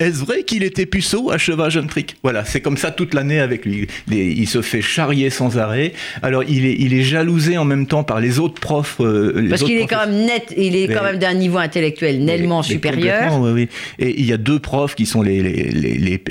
Est-ce 0.00 0.18
vrai 0.24 0.42
qu'il 0.42 0.64
était 0.64 0.84
puceau 0.86 1.30
acheva 1.30 1.68
Jeune 1.68 1.86
Trick? 1.86 2.16
Voilà, 2.24 2.44
c'est 2.44 2.60
comme 2.60 2.76
ça 2.76 2.90
toute 2.90 3.14
l'année 3.14 3.38
avec 3.38 3.64
lui. 3.64 3.86
Il, 4.08 4.14
est- 4.14 4.32
il 4.32 4.48
se 4.48 4.60
fait 4.60 4.82
charrier 4.82 5.30
sans 5.30 5.58
arrêt. 5.58 5.92
Alors, 6.22 6.42
il 6.42 6.64
est, 6.66 6.74
il 6.76 6.92
est 6.92 7.02
jalousé 7.04 7.56
en 7.56 7.64
même 7.64 7.86
temps 7.86 8.02
par 8.02 8.18
les 8.20 8.40
autres 8.40 8.60
profs. 8.60 8.96
euh, 9.00 9.40
les 9.40 9.48
Parce 9.50 9.62
qu'il 9.62 9.78
est 9.78 9.86
quand 9.86 10.04
même 10.06 10.24
net, 10.26 10.52
il 10.56 10.74
est 10.74 10.88
quand 10.92 11.04
même 11.04 11.18
d'un 11.18 11.34
niveau 11.34 11.58
intellectuel 11.58 12.24
nettement 12.24 12.64
supérieur. 12.64 13.18
complètement, 13.30 13.42
oui, 13.44 13.52
oui. 13.52 13.68
Et 14.04 14.18
il 14.18 14.26
y 14.26 14.32
a 14.32 14.38
deux 14.38 14.58
profs 14.58 14.96
qui 14.96 15.06
sont 15.06 15.22
les, 15.22 15.40
les, 15.40 15.70
les, 15.70 16.22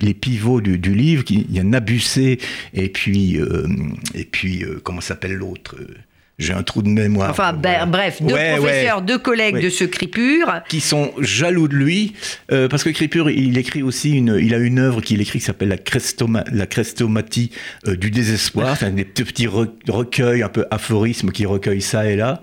les, 0.00 0.14
pivots 0.14 0.62
du, 0.62 0.78
du 0.78 0.94
livre. 0.94 1.22
qui- 1.24 1.44
Il 1.50 1.54
y 1.56 1.60
a 1.60 1.64
Nabucé 1.64 2.38
et 2.72 2.88
puis, 2.88 3.36
euh, 3.38 3.66
et 4.14 4.24
puis 4.24 4.64
euh, 4.64 4.80
comment 4.82 5.02
s'appelle 5.02 5.34
l'autre 5.34 5.76
euh, 5.78 5.86
J'ai 6.38 6.52
un 6.52 6.62
trou 6.62 6.82
de 6.82 6.88
mémoire. 6.88 7.30
Enfin, 7.30 7.52
Voilà. 7.60 7.84
ben, 7.84 7.90
bref, 7.90 8.22
deux 8.22 8.32
Ouais, 8.34 8.56
professeurs, 8.56 8.98
ouais. 8.98 9.04
deux 9.04 9.18
collègues 9.18 9.54
Ouais. 9.56 9.62
de 9.62 9.70
ce 9.70 9.82
Crépure. 9.84 10.60
Qui 10.68 10.80
sont 10.80 11.12
jaloux 11.20 11.66
de 11.66 11.74
lui, 11.74 12.12
euh, 12.52 12.68
parce 12.68 12.84
que 12.84 12.90
Crépure, 12.90 13.28
il 13.28 13.58
écrit 13.58 13.82
aussi 13.82 14.12
une, 14.12 14.38
il 14.40 14.54
a 14.54 14.58
une 14.58 14.78
œuvre 14.78 15.00
qu'il 15.00 15.20
écrit 15.20 15.40
qui 15.40 15.44
s'appelle 15.44 15.68
la, 15.70 15.78
Crestoma, 15.78 16.44
la 16.52 16.66
Crestomatie 16.66 17.50
euh, 17.88 17.96
du 17.96 18.10
désespoir. 18.12 18.76
C'est 18.78 18.86
un 18.86 18.90
des 18.90 19.04
petits 19.04 19.48
re- 19.48 19.68
recueils, 19.88 20.42
un 20.44 20.48
peu 20.48 20.64
aphorismes 20.70 21.32
qui 21.32 21.44
recueillent 21.44 21.82
ça 21.82 22.08
et 22.08 22.14
là. 22.14 22.40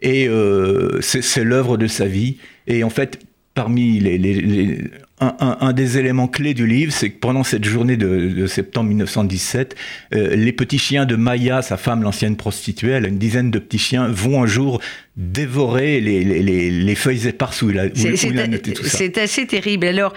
Et 0.00 0.28
euh, 0.28 1.00
c'est 1.00 1.22
c'est 1.22 1.42
l'œuvre 1.44 1.76
de 1.76 1.86
sa 1.88 2.06
vie. 2.06 2.36
Et 2.68 2.84
en 2.84 2.90
fait, 2.90 3.18
parmi 3.54 3.98
les, 4.00 4.18
les- 4.18 4.40
les- 4.40 4.78
un, 5.20 5.34
un- 5.38 5.56
un 5.60 5.72
des 5.72 5.98
éléments 5.98 6.26
clés 6.26 6.54
du 6.54 6.66
livre, 6.66 6.92
c'est 6.92 7.10
que 7.10 7.18
pendant 7.18 7.44
cette 7.44 7.64
journée 7.64 7.96
de, 7.96 8.28
de 8.30 8.46
septembre 8.46 8.88
1917, 8.88 9.76
euh, 10.14 10.34
les 10.34 10.52
petits 10.52 10.78
chiens 10.78 11.04
de 11.06 11.14
Maya, 11.16 11.62
sa 11.62 11.76
femme, 11.76 12.02
l'ancienne 12.02 12.36
prostituée, 12.36 12.90
elle 12.92 13.04
a 13.04 13.08
une 13.08 13.18
dizaine 13.18 13.50
de 13.50 13.58
petits 13.58 13.78
chiens, 13.78 14.08
vont 14.08 14.42
un 14.42 14.46
jour 14.46 14.80
dévorer 15.16 16.00
les, 16.00 16.24
les- 16.24 16.42
les- 16.42 16.70
les 16.70 16.94
feuilles 16.94 17.28
éparses 17.28 17.62
où 17.62 17.70
il 17.70 17.78
a, 17.78 17.86
où- 17.86 17.90
C'est- 17.94 18.12
où 18.12 18.16
C'est 18.16 18.28
il 18.28 18.38
a 18.40 18.46
noté 18.46 18.72
tout 18.72 18.84
ça. 18.84 18.96
c'est 18.98 19.18
assez 19.18 19.46
terrible. 19.46 19.86
Alors, 19.86 20.12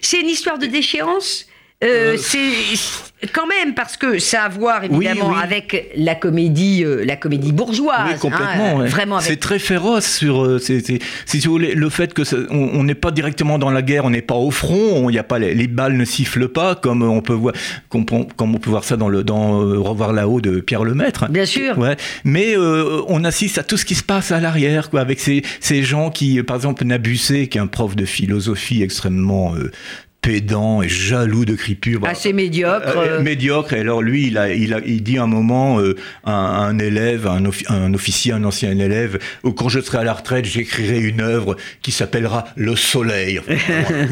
c'est 0.00 0.20
une 0.20 0.28
histoire 0.28 0.58
de 0.58 0.66
déchéance? 0.66 1.46
Euh, 1.84 2.14
Euh, 2.14 2.16
c'est 2.16 3.28
quand 3.32 3.46
même 3.46 3.74
parce 3.74 3.96
que 3.96 4.18
ça 4.18 4.42
a 4.42 4.44
à 4.46 4.48
voir 4.50 4.84
évidemment 4.84 5.28
Oui, 5.28 5.34
oui. 5.36 5.42
avec 5.42 5.90
la 5.96 6.14
comédie, 6.14 6.82
euh, 6.84 7.04
la 7.06 7.16
comédie 7.16 7.52
bourgeoise. 7.52 8.10
Oui, 8.12 8.18
complètement. 8.18 8.46
hein, 8.76 8.80
ouais. 8.80 8.88
Vraiment 8.88 9.20
C'est 9.20 9.36
très 9.36 9.58
féroce 9.58 10.06
sur. 10.06 10.44
euh, 10.44 10.58
si 10.58 11.40
voulez, 11.46 11.74
le 11.74 11.88
fait 11.88 12.12
que 12.12 12.22
ça- 12.24 12.36
on 12.50 12.84
n'est 12.84 12.94
pas 12.94 13.10
directement 13.10 13.58
dans 13.58 13.70
la 13.70 13.80
guerre, 13.82 14.04
on 14.04 14.10
n'est 14.10 14.20
pas 14.22 14.34
au 14.34 14.50
front, 14.50 15.08
il 15.08 15.18
a 15.18 15.22
pas 15.22 15.38
les, 15.38 15.54
les 15.54 15.66
balles 15.68 15.96
ne 15.96 16.04
sifflent 16.04 16.48
pas 16.48 16.74
comme 16.74 17.02
on 17.02 17.22
peut 17.22 17.32
voir, 17.32 17.54
comme, 17.88 18.04
on- 18.12 18.24
comme 18.24 18.54
on 18.54 18.58
peut 18.58 18.70
voir 18.70 18.84
ça 18.84 18.96
dans 18.96 19.08
le 19.08 19.22
dans 19.24 19.58
Revoir 19.82 20.12
là-haut 20.12 20.40
de 20.42 20.60
Pierre 20.60 20.84
Lemaître. 20.84 21.30
Bien 21.30 21.46
sûr. 21.46 21.78
Ouais. 21.78 21.96
Mais 22.24 22.56
on 23.08 23.24
assiste 23.24 23.56
à 23.58 23.62
tout 23.62 23.76
ce 23.78 23.84
qui 23.86 23.94
se 23.94 24.02
passe 24.04 24.32
à 24.32 24.40
l'arrière, 24.40 24.90
quoi, 24.90 25.00
avec 25.00 25.18
ces, 25.20 25.42
ces 25.60 25.82
gens 25.82 26.10
qui, 26.10 26.42
par 26.42 26.56
exemple, 26.56 26.84
Nabucé, 26.84 27.48
qui 27.48 27.56
est 27.58 27.60
un 27.60 27.66
prof 27.66 27.96
de 27.96 28.04
philosophie 28.04 28.82
extrêmement 28.82 29.54
pédant 30.24 30.80
et 30.80 30.88
jaloux 30.88 31.44
de 31.44 31.54
Cripure. 31.54 32.00
assez 32.06 32.32
médiocre. 32.32 32.96
euh, 32.96 33.18
euh, 33.18 33.22
médiocre. 33.22 33.74
Et 33.74 33.80
alors 33.80 34.00
lui, 34.00 34.28
il, 34.28 34.38
a, 34.38 34.52
il, 34.54 34.72
a, 34.72 34.80
il 34.86 35.02
dit 35.02 35.18
un 35.18 35.26
moment 35.26 35.78
euh, 35.80 35.94
à 36.24 36.32
un, 36.32 36.68
un 36.70 36.78
élève, 36.78 37.26
un, 37.26 37.44
offi- 37.44 37.66
un 37.68 37.92
officier, 37.92 38.32
un 38.32 38.42
ancien 38.44 38.70
élève, 38.70 39.18
oh, 39.42 39.52
quand 39.52 39.68
je 39.68 39.80
serai 39.80 39.98
à 39.98 40.04
la 40.04 40.14
retraite, 40.14 40.46
j'écrirai 40.46 40.98
une 41.00 41.20
œuvre 41.20 41.56
qui 41.82 41.92
s'appellera 41.92 42.46
Le 42.56 42.74
Soleil. 42.74 43.38
Enfin, 43.38 43.54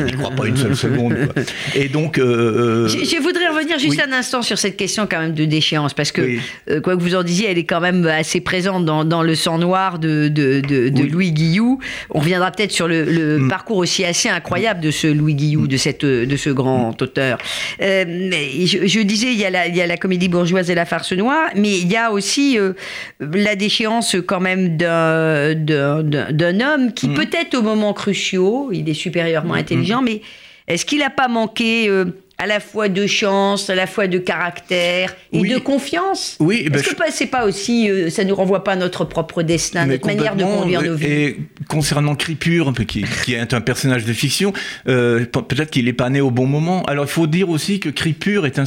J'y 0.07 0.13
crois 0.15 0.31
pas 0.33 0.47
une 0.47 0.57
seule 0.57 0.77
seconde. 0.77 1.15
quoi. 1.33 1.43
Et 1.75 1.89
donc, 1.89 2.19
euh, 2.19 2.25
euh, 2.25 2.89
Je, 2.89 2.99
je 3.05 3.21
voudrais 3.23 3.49
revenir 3.49 3.79
juste 3.79 3.97
oui. 3.97 4.03
un 4.07 4.13
instant 4.13 4.43
sur 4.43 4.59
cette 4.59 4.77
question 4.77 5.07
quand 5.11 5.19
même 5.21 5.33
de 5.35 5.47
déchéance, 5.47 5.95
parce 5.95 6.13
que 6.13 6.21
Oui. 6.21 6.41
euh, 6.69 6.81
quoi 6.83 6.95
que 6.97 7.03
vous 7.03 7.15
en 7.15 7.23
disiez, 7.23 7.51
elle 7.51 7.59
est 7.59 7.65
quand 7.65 7.81
même 7.81 8.05
assez 8.07 8.41
présente 8.43 8.85
dans, 8.85 9.05
dans 9.07 9.23
le 9.23 9.35
sang 9.35 9.57
noir 9.57 9.99
de, 9.99 10.29
de, 10.29 10.61
de- 10.61 10.91
de 10.91 11.03
Oui. 11.03 11.09
Louis 11.09 11.33
Guillou. 11.33 11.79
On 12.11 12.19
reviendra 12.21 12.51
peut-être 12.51 12.73
sur 12.73 12.87
le, 12.87 13.05
le 13.05 13.39
Mm. 13.39 13.49
parcours 13.49 13.79
aussi 13.79 14.05
assez 14.05 14.29
incroyable 14.29 14.81
de 14.81 14.91
ce 14.91 15.07
Louis 15.07 15.35
Guillou, 15.35 15.67
de, 15.67 15.77
cette, 15.79 16.02
de 16.05 16.37
ce 16.37 16.51
grand 16.51 16.91
Mm. 16.91 17.03
auteur. 17.03 17.39
Euh, 17.81 18.31
je, 18.65 18.87
je 18.87 19.01
disais, 19.01 19.33
il 19.33 19.39
y, 19.39 19.45
a 19.45 19.51
la, 19.51 19.67
il 19.67 19.77
y 19.77 19.81
a 19.83 19.87
la 19.87 19.97
comédie 19.97 20.29
bourgeoise 20.29 20.71
et 20.71 20.75
la 20.75 20.85
farce 20.85 21.13
noire, 21.13 21.51
mais 21.57 21.79
il 21.79 21.91
y 21.91 21.97
a 21.97 22.11
aussi 22.13 22.59
euh, 22.59 22.73
la 23.21 23.57
déchéance 23.57 24.17
quand 24.27 24.41
même 24.41 24.77
d'un- 24.77 26.61
homme 26.61 26.93
qui 26.93 27.09
Mm. 27.09 27.15
peut-être 27.15 27.55
au 27.57 27.63
moment 27.63 27.93
cruciaux, 27.93 28.71
il 28.73 28.89
est 28.89 28.95
supérieurement 28.95 29.55
intelligent, 29.55 30.03
mais 30.03 30.21
est-ce 30.69 30.85
qu'il 30.87 30.99
n'a 31.01 31.11
pas 31.11 31.29
manqué 31.29 31.89
euh, 31.89 32.05
à 32.43 32.47
la 32.47 32.59
fois 32.61 32.89
de 32.89 33.07
chance, 33.07 33.71
à 33.71 33.75
la 33.77 33.87
fois 33.87 34.09
de 34.09 34.19
caractère 34.19 35.15
et 35.33 35.39
Oui. 35.41 35.49
de 35.49 35.59
confiance 35.59 36.37
oui, 36.41 36.69
ben, 36.69 36.81
Est-ce 36.81 36.91
que 36.91 36.95
pas- 36.97 37.11
c'est 37.11 37.27
pas 37.27 37.45
aussi, 37.47 37.89
euh, 37.89 38.11
ça 38.11 38.25
ne 38.25 38.33
renvoie 38.33 38.65
pas 38.65 38.73
à 38.73 38.77
notre 38.77 39.05
propre 39.05 39.43
destin, 39.43 39.87
Mais 39.87 39.93
notre 39.95 40.07
manière 40.07 40.35
de 40.35 40.43
conduire 40.45 40.83
nos 40.83 40.95
vies? 40.97 41.07
Et 41.07 41.37
concernant 41.69 42.15
Cripure, 42.17 42.73
qui, 42.89 43.05
qui 43.25 43.35
est 43.35 43.55
un 43.55 43.61
personnage 43.61 44.05
de 44.05 44.13
fiction, 44.13 44.53
euh, 44.89 45.25
pe- 45.25 45.41
peut-être 45.43 45.71
qu'il 45.71 45.85
n'est 45.85 45.93
pas 45.93 46.11
né 46.11 46.21
au 46.21 46.31
bon 46.33 46.47
moment. 46.47 46.83
Alors 46.85 47.05
il 47.05 47.11
faut 47.11 47.27
dire 47.29 47.49
aussi 47.49 47.79
que 47.79 47.89
Cripure 47.91 48.45
est 48.47 48.59
un... 48.59 48.65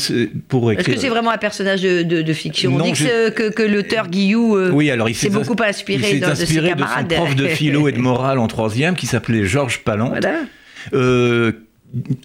Pour 0.48 0.72
Est-ce 0.72 0.84
que 0.90 0.98
c'est 0.98 1.10
vraiment 1.10 1.32
un 1.32 1.38
personnage 1.38 1.82
de, 1.82 2.04
de- 2.04 2.22
de 2.22 2.34
fiction? 2.34 2.74
On 2.74 2.78
Non, 2.78 2.86
dit 2.86 2.92
que, 2.94 2.98
je- 2.98 3.04
c'est- 3.06 3.34
que, 3.36 3.50
que 3.50 3.64
l'auteur 3.64 4.08
Guillou 4.08 4.56
euh, 4.56 4.72
Oui, 4.72 4.90
alors 4.90 5.10
il 5.10 5.16
s'est 5.16 5.30
beaucoup 5.30 5.56
ins- 5.62 5.68
inspiré, 5.68 6.02
il 6.02 6.14
s'est 6.16 6.20
de, 6.26 6.30
de 6.30 6.36
ses 6.36 6.44
inspiré 6.44 6.68
de, 6.70 6.74
son 6.74 6.76
camarades. 6.86 7.14
prof 7.14 7.36
de 7.36 7.48
philo 7.48 7.88
et 7.90 7.92
de 7.92 8.00
morale 8.10 8.40
en 8.40 8.48
troisième 8.48 8.96
qui 8.96 9.06
s'appelait 9.06 9.46
Georges 9.46 9.80
Palland. 9.80 10.10
Voilà. 10.10 10.40
Euh, 10.94 11.52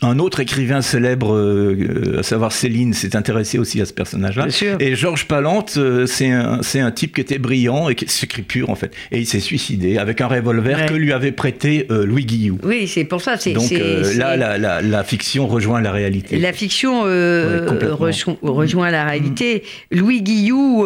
un 0.02 0.18
autre 0.18 0.40
écrivain 0.40 0.82
célèbre, 0.82 1.34
euh, 1.34 2.18
à 2.18 2.22
savoir 2.22 2.50
Céline, 2.50 2.92
s'est 2.92 3.14
intéressé 3.14 3.58
aussi 3.58 3.80
à 3.80 3.84
ce 3.84 3.92
personnage-là. 3.92 4.46
Et 4.80 4.96
Georges 4.96 5.26
Palante, 5.26 5.74
euh, 5.76 6.06
c'est 6.06 6.30
un, 6.30 6.60
un, 6.74 6.90
type 6.90 7.14
qui 7.14 7.20
était 7.20 7.38
brillant 7.38 7.88
et 7.88 7.94
qui 7.94 8.08
s'écrit 8.08 8.42
pur 8.42 8.70
en 8.70 8.74
fait. 8.74 8.92
Et 9.12 9.18
il 9.18 9.26
s'est 9.26 9.40
suicidé 9.40 9.98
avec 9.98 10.20
un 10.20 10.26
revolver 10.26 10.86
que 10.86 10.94
lui 10.94 11.12
avait 11.12 11.32
prêté 11.32 11.86
Louis 11.88 12.24
Guillou. 12.24 12.58
Oui, 12.64 12.88
c'est 12.88 13.04
pour 13.04 13.20
ça. 13.20 13.36
Donc 13.36 13.70
là, 13.70 14.36
la, 14.36 14.58
la, 14.58 14.82
la, 14.82 15.04
fiction 15.04 15.46
rejoint 15.46 15.80
la 15.80 15.92
réalité. 15.92 16.38
La 16.38 16.52
fiction 16.52 17.02
rejoint 18.42 18.90
la 18.90 19.04
réalité. 19.04 19.62
Mm. 19.92 19.98
Louis 19.98 20.22
Guillou 20.22 20.84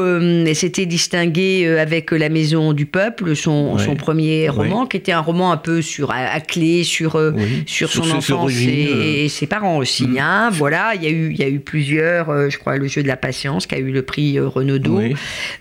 s'était 0.52 0.86
distingué 0.86 1.66
avec 1.78 2.10
La 2.10 2.28
Maison 2.28 2.72
du 2.72 2.86
Peuple, 2.86 3.34
son, 3.34 3.78
son 3.78 3.96
premier 3.96 4.48
roman, 4.48 4.86
qui 4.86 4.98
était 4.98 5.12
un 5.12 5.20
roman 5.20 5.52
un 5.52 5.56
peu 5.56 5.80
sur 5.80 6.10
à, 6.10 6.40
clé 6.40 6.84
sur 6.84 7.20
sur, 7.66 7.90
son 7.90 8.10
enfance 8.10 8.52
et, 8.78 9.28
ses 9.28 9.46
parents 9.46 9.78
aussi. 9.78 10.06
Mm. 10.06 10.18
Hein. 10.18 10.50
Voilà, 10.52 10.94
il 10.94 11.02
y 11.02 11.06
a 11.06 11.10
eu 11.10 11.30
il 11.30 11.38
y 11.38 11.42
a 11.42 11.48
eu 11.48 11.60
plusieurs, 11.60 12.30
euh, 12.30 12.48
je 12.50 12.58
crois, 12.58 12.76
le 12.76 12.86
jeu 12.86 13.02
de 13.02 13.08
la 13.08 13.16
patience 13.16 13.66
qui 13.66 13.74
a 13.74 13.78
eu 13.78 13.90
le 13.90 14.02
prix 14.02 14.38
euh, 14.38 14.48
Renaudot 14.48 15.00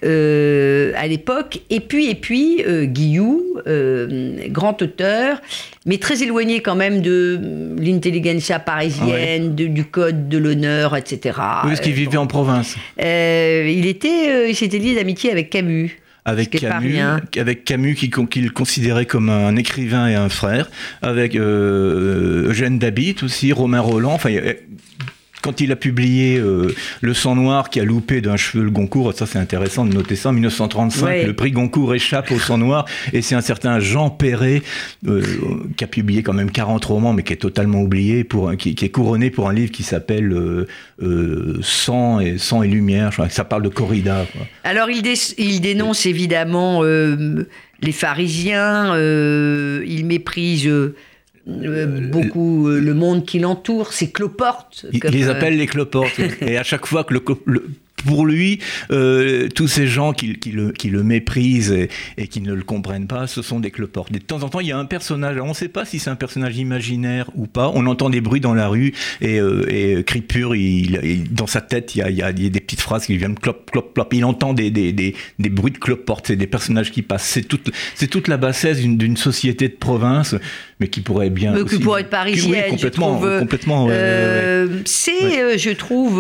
euh, 0.04 0.94
à 0.96 1.08
l'époque. 1.08 1.62
Et 1.70 1.80
puis 1.80 2.10
et 2.10 2.16
puis 2.16 2.64
Guillou, 2.84 3.58
grand 4.50 4.82
auteur, 4.82 5.42
mais 5.86 5.98
très 5.98 6.24
éloigné 6.24 6.62
quand 6.62 6.76
même 6.76 7.02
de 7.02 7.40
l'intelligentsia 7.80 8.60
parisienne, 8.60 9.56
du 9.56 9.86
code 9.86 10.30
de 10.30 10.38
l'honneur, 10.38 10.96
etc. 10.96 11.38
Oui, 11.64 11.70
parce 11.70 11.80
qu'il 11.80 11.94
vivait 11.94 12.18
en 12.18 12.28
province. 12.28 12.76
il 12.98 13.86
était, 13.86 14.50
il 14.50 14.56
s'était 14.56 14.80
lié 14.80 14.96
d'amitié 14.96 15.32
avec 15.32 15.50
Camus 15.50 16.03
avec 16.26 16.52
Camus, 16.52 17.00
avec 17.38 17.66
Camus 17.66 17.96
qu'il 17.96 18.52
considérait 18.52 19.06
comme 19.06 19.30
un 19.30 19.56
écrivain 19.56 20.08
et 20.08 20.16
un 20.16 20.30
frère, 20.30 20.70
avec 21.02 21.36
euh, 21.36 22.50
Eugène 22.50 22.80
Dabit 22.80 23.16
aussi, 23.24 23.52
Romain 23.52 23.82
Roland. 23.82 24.14
Enfin, 24.14 24.30
quand 25.44 25.62
il 25.62 25.72
a 25.72 25.76
publié 25.76 26.38
euh, 26.38 26.74
Le 27.02 27.14
sang 27.14 27.36
noir 27.36 27.70
qui 27.70 27.80
a 27.80 27.84
loupé 27.84 28.22
d'un 28.22 28.38
cheveu 28.38 28.64
le 28.64 28.72
Goncourt, 28.72 29.14
ça 29.14 29.28
c'est 29.28 29.38
intéressant 29.38 29.86
de 29.86 29.94
noter 29.94 30.16
ça, 30.16 30.30
en 30.30 30.34
1935, 30.34 31.28
le 31.28 31.34
prix 31.34 31.52
Goncourt 31.52 31.94
échappe 31.94 32.32
au 32.32 32.40
sang 32.40 32.58
noir, 32.58 32.86
et 33.12 33.22
c'est 33.22 33.36
un 33.36 33.42
certain 33.42 33.80
Jean 33.80 34.10
Perret 34.10 34.64
euh, 35.06 35.22
qui 35.76 35.84
a 35.84 35.88
publié 35.88 36.24
quand 36.24 36.34
même 36.34 36.50
40 36.50 36.84
romans, 36.86 37.14
mais 37.14 37.24
qui 37.24 37.34
est 37.34 37.38
totalement 37.38 37.82
oublié, 37.82 38.24
pour, 38.24 38.56
qui, 38.56 38.74
qui 38.74 38.86
est 38.86 38.90
couronné 38.90 39.30
pour 39.30 39.50
un 39.50 39.54
livre 39.54 39.72
qui 39.72 39.84
s'appelle 39.84 40.34
euh, 40.34 41.60
Sang, 41.62 42.22
et, 42.22 42.38
Sang 42.38 42.64
et 42.64 42.68
Lumière, 42.70 43.12
je 43.12 43.18
crois 43.18 43.28
que 43.28 43.34
ça 43.34 43.44
parle 43.44 43.64
de 43.64 43.70
corrida. 43.70 44.26
Alors 44.64 44.90
il, 44.90 45.04
il 45.38 45.60
dénonce 45.60 46.06
évidemment 46.06 46.84
les 46.84 47.92
pharisiens, 47.92 48.98
il 48.98 50.06
méprise... 50.06 50.72
Euh, 51.48 52.10
beaucoup 52.10 52.70
euh, 52.70 52.80
le 52.80 52.94
monde 52.94 53.26
qui 53.26 53.40
l'entoure, 53.40 53.92
c'est 53.92 54.12
cloportes. 54.12 54.86
Il, 54.94 55.02
les 55.02 55.28
appelle 55.28 55.58
les 55.58 55.68
cloportes. 55.68 56.20
et 56.42 56.58
à 56.58 56.64
chaque 56.64 56.86
fois 56.86 57.04
que 57.04 57.14
le, 57.46 57.66
pour 58.06 58.26
lui, 58.26 58.60
euh, 58.92 59.48
tous 59.54 59.68
ces 59.68 59.88
gens 59.88 60.14
qui, 60.14 60.38
le, 60.52 60.72
qui 60.72 60.90
le, 60.90 61.04
méprisent 61.04 61.76
et, 62.18 62.28
qui 62.28 62.42
ne 62.42 62.54
le 62.54 62.64
comprennent 62.64 63.08
pas, 63.08 63.28
ce 63.28 63.42
sont 63.42 63.60
des 63.60 63.72
cloportes. 63.72 64.12
de 64.12 64.20
temps 64.20 64.44
en 64.44 64.50
temps, 64.50 64.60
il 64.60 64.68
y 64.68 64.72
a 64.72 64.78
un 64.78 64.86
personnage, 64.86 65.38
on 65.42 65.50
ne 65.50 65.54
sait 65.54 65.68
pas 65.68 65.86
si 65.86 66.00
c'est 66.00 66.10
un 66.10 66.16
personnage 66.16 66.58
imaginaire 66.58 67.30
ou 67.36 67.48
pas, 67.48 67.72
on 67.74 67.86
entend 67.88 68.10
des 68.10 68.22
bruits 68.22 68.42
dans 68.42 68.54
la 68.54 68.68
rue 68.68 68.94
et, 69.22 69.40
euh, 69.40 69.66
et 69.70 70.04
Cripure, 70.04 70.56
il, 70.56 71.32
dans 71.32 71.48
sa 71.48 71.62
tête, 71.62 71.96
il 71.96 72.00
y, 72.00 72.02
a, 72.02 72.10
il 72.10 72.18
y, 72.18 72.24
a, 72.24 72.32
des 72.32 72.60
petites 72.60 72.82
phrases 72.82 73.06
qui 73.06 73.18
viennent 73.18 73.38
clop, 73.38 73.70
clop, 73.72 73.94
clop. 73.94 74.08
Il 74.12 74.26
entend 74.26 74.54
des, 74.54 74.70
des, 74.70 74.92
des, 74.92 75.16
des 75.40 75.50
bruits 75.50 75.72
de 75.72 75.78
cloportes, 75.78 76.28
c'est 76.28 76.36
des 76.36 76.48
personnages 76.48 76.92
qui 76.92 77.02
passent. 77.02 77.26
C'est 77.26 77.44
toute, 77.44 77.72
c'est 77.96 78.08
toute 78.08 78.28
la 78.28 78.38
bassesse 78.38 78.80
d'une 78.80 79.18
société 79.18 79.68
de 79.68 79.74
province, 79.74 80.36
mais 80.80 80.88
qui 80.88 81.02
pourrait 81.02 81.30
bien. 81.30 81.54
Mais 81.54 81.64
qui 81.66 81.80
pourrait 81.80 82.02
être 82.02 82.10
parisienne, 82.10 82.70
complètement, 82.70 83.16
je 83.16 83.26
trouve, 83.26 83.40
complètement. 83.40 83.88
Euh, 83.90 84.82
c'est, 84.86 85.58
je 85.58 85.70
trouve 85.72 86.20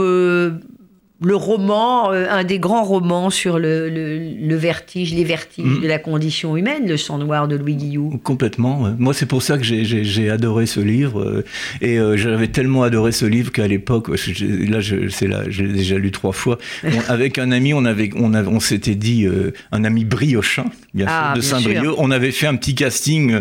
le 1.24 1.36
roman, 1.36 2.12
euh, 2.12 2.26
un 2.30 2.44
des 2.44 2.60
grands 2.60 2.84
romans 2.84 3.30
sur 3.30 3.58
le, 3.58 4.56
vertige, 4.56 5.14
les 5.14 5.24
vertiges 5.24 5.66
mm. 5.66 5.82
de 5.82 5.88
la 5.88 6.00
condition 6.00 6.58
humaine, 6.58 6.88
Le 6.88 6.98
sang 6.98 7.18
noir 7.18 7.48
de 7.48 7.56
Louis 7.56 7.76
Guillou. 7.76 8.20
Complètement. 8.24 8.94
Moi, 8.98 9.14
c'est 9.14 9.26
pour 9.26 9.42
ça 9.42 9.58
que 9.58 9.64
j'ai 9.64 10.30
adoré 10.30 10.66
ce 10.66 10.80
livre. 10.80 11.22
Euh, 11.22 11.46
et 11.82 12.00
euh, 12.00 12.18
j'avais 12.18 12.48
tellement 12.48 12.84
adoré 12.84 13.12
ce 13.12 13.26
livre 13.26 13.52
qu'à 13.52 13.68
l'époque, 13.68 14.10
là, 14.10 14.80
c'est 15.10 15.28
là, 15.28 15.44
j'ai 15.48 15.68
déjà 15.68 15.98
lu 15.98 16.12
trois 16.12 16.34
fois. 16.34 16.58
avec 17.08 17.38
un 17.38 17.52
ami, 17.52 17.74
on 17.74 17.86
avait, 17.86 18.10
on, 18.16 18.34
on 18.34 18.60
s'était 18.60 18.96
dit, 18.96 19.26
un 19.72 19.84
ami 19.84 20.06
briochin, 20.06 20.66
bien 20.94 21.08
sûr, 21.08 21.16
ah, 21.18 21.34
de 21.36 21.42
Saint-Brieuc, 21.42 21.94
on 21.98 22.12
avait 22.12 22.32
fait 22.32 22.48
un 22.48 22.56
petit 22.56 22.76
casting. 22.76 23.36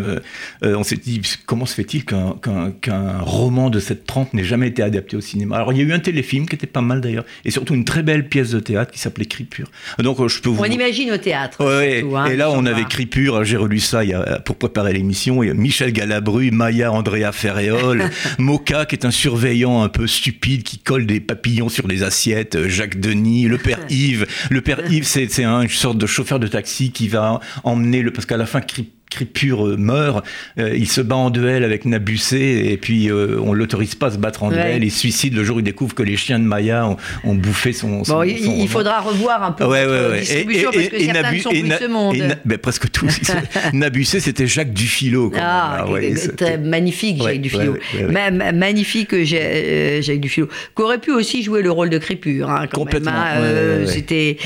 on 0.61 0.83
s'était 0.83 1.11
dit, 1.11 1.21
comment 1.45 1.65
se 1.65 1.75
fait-il 1.75 2.05
qu'un 2.05 3.19
roman 3.19 3.69
de 3.69 3.79
cette 3.79 4.05
trempe 4.05 4.33
n'ait 4.33 4.43
jamais 4.43 4.67
été 4.67 4.81
adapté 4.81 5.17
au 5.17 5.21
cinéma? 5.21 5.57
Alors, 5.57 5.73
il 5.73 5.79
y 5.79 5.81
a 5.81 5.85
eu 5.85 5.93
un 5.93 5.99
téléfilm 5.99 6.47
qui 6.47 6.55
était 6.55 6.67
pas 6.67 6.81
mal 6.81 7.01
d'ailleurs, 7.01 7.25
et 7.45 7.51
surtout 7.51 7.72
une 7.73 7.85
très 7.85 8.03
belle 8.03 8.27
pièce 8.27 8.51
de 8.51 8.59
théâtre 8.59 8.91
qui 8.91 8.99
s'appelait 8.99 9.25
Cripure. 9.25 9.69
Donc 9.99 10.19
euh, 10.19 10.27
je 10.27 10.41
peux 10.41 10.49
vous... 10.49 10.61
On 10.61 10.65
imagine 10.65 11.11
au 11.11 11.17
théâtre. 11.17 11.65
Ouais, 11.65 12.05
hein, 12.15 12.25
et 12.25 12.35
là, 12.35 12.51
on 12.51 12.65
avait 12.65 12.85
Cripure. 12.85 13.43
J'ai 13.43 13.57
relu 13.57 13.79
ça 13.79 13.99
a, 13.99 14.39
pour 14.39 14.55
préparer 14.55 14.93
l'émission. 14.93 15.41
Michel 15.41 15.91
Galabru, 15.91 16.51
Maya 16.51 16.91
Andrea 16.91 17.31
Ferréol, 17.31 18.09
Moka 18.37 18.85
qui 18.85 18.95
est 18.95 19.05
un 19.05 19.11
surveillant 19.11 19.83
un 19.83 19.89
peu 19.89 20.07
stupide 20.07 20.63
qui 20.63 20.79
colle 20.79 21.05
des 21.05 21.19
papillons 21.19 21.69
sur 21.69 21.87
des 21.87 22.03
assiettes. 22.03 22.67
Jacques 22.67 22.99
Denis, 22.99 23.47
le 23.47 23.57
père 23.57 23.79
Yves. 23.89 24.27
Le 24.49 24.61
père 24.61 24.79
Yves, 24.91 25.05
c'est 25.05 25.39
une 25.39 25.69
sorte 25.69 25.97
de 25.97 26.05
chauffeur 26.05 26.39
de 26.39 26.47
taxi 26.47 26.91
qui 26.91 27.07
va 27.07 27.39
emmener 27.63 28.01
le 28.01 28.11
parce 28.11 28.25
qu'à 28.25 28.37
la 28.37 28.45
fin 28.45 28.61
Cripure 28.61 29.02
Cripure 29.13 29.67
euh, 29.67 29.77
meurt, 29.77 30.25
euh, 30.57 30.75
il 30.75 30.87
se 30.87 31.01
bat 31.01 31.15
en 31.15 31.29
duel 31.29 31.63
avec 31.63 31.85
Nabucé 31.85 32.69
et 32.71 32.77
puis 32.77 33.09
euh, 33.09 33.39
on 33.41 33.53
l'autorise 33.53 33.95
pas 33.95 34.07
à 34.07 34.11
se 34.11 34.17
battre 34.17 34.43
en 34.43 34.49
duel. 34.49 34.83
Il 34.83 34.91
se 34.91 34.99
suicide 34.99 35.35
le 35.35 35.43
jour 35.43 35.57
où 35.57 35.59
il 35.59 35.63
découvre 35.63 35.93
que 35.93 36.03
les 36.03 36.17
chiens 36.17 36.39
de 36.39 36.45
Maya 36.45 36.87
ont, 37.23 37.35
bouffé 37.35 37.73
son. 37.73 38.01
bon, 38.01 38.23
il, 38.23 38.67
faudra 38.67 39.01
revoir 39.01 39.43
un 39.43 39.51
peu 39.51 39.65
ouais, 39.65 39.85
ouais, 39.85 40.19
distribution 40.19 40.71
parce 40.71 40.87
que 40.87 40.99
certains 40.99 41.31
ne 41.31 41.39
sont 41.39 41.49
plus 41.49 41.71
ce 41.79 41.87
monde. 41.87 42.15
Ben, 42.45 42.57
presque 42.57 42.91
tous. 42.91 43.21
Nabucé, 43.73 44.19
c'était 44.19 44.47
Jacques 44.47 44.73
Dufilo. 44.73 45.31
Ah, 45.37 45.85
ah 45.85 46.57
magnifique 46.57 47.21
Jacques 47.21 47.41
Dufilo. 47.41 47.77
magnifique 48.09 49.15
Jacques 49.23 50.19
Dufilo. 50.19 50.47
Qui 50.75 50.81
aurait 50.81 50.99
pu 50.99 51.11
aussi 51.11 51.43
jouer 51.43 51.61
le 51.61 51.71
rôle 51.71 51.89
de 51.89 51.97
Cripure. 51.97 52.49
Hein, 52.49 52.67
Complètement. 52.67 53.11
Hein, 53.13 53.85
c'était. 53.85 54.37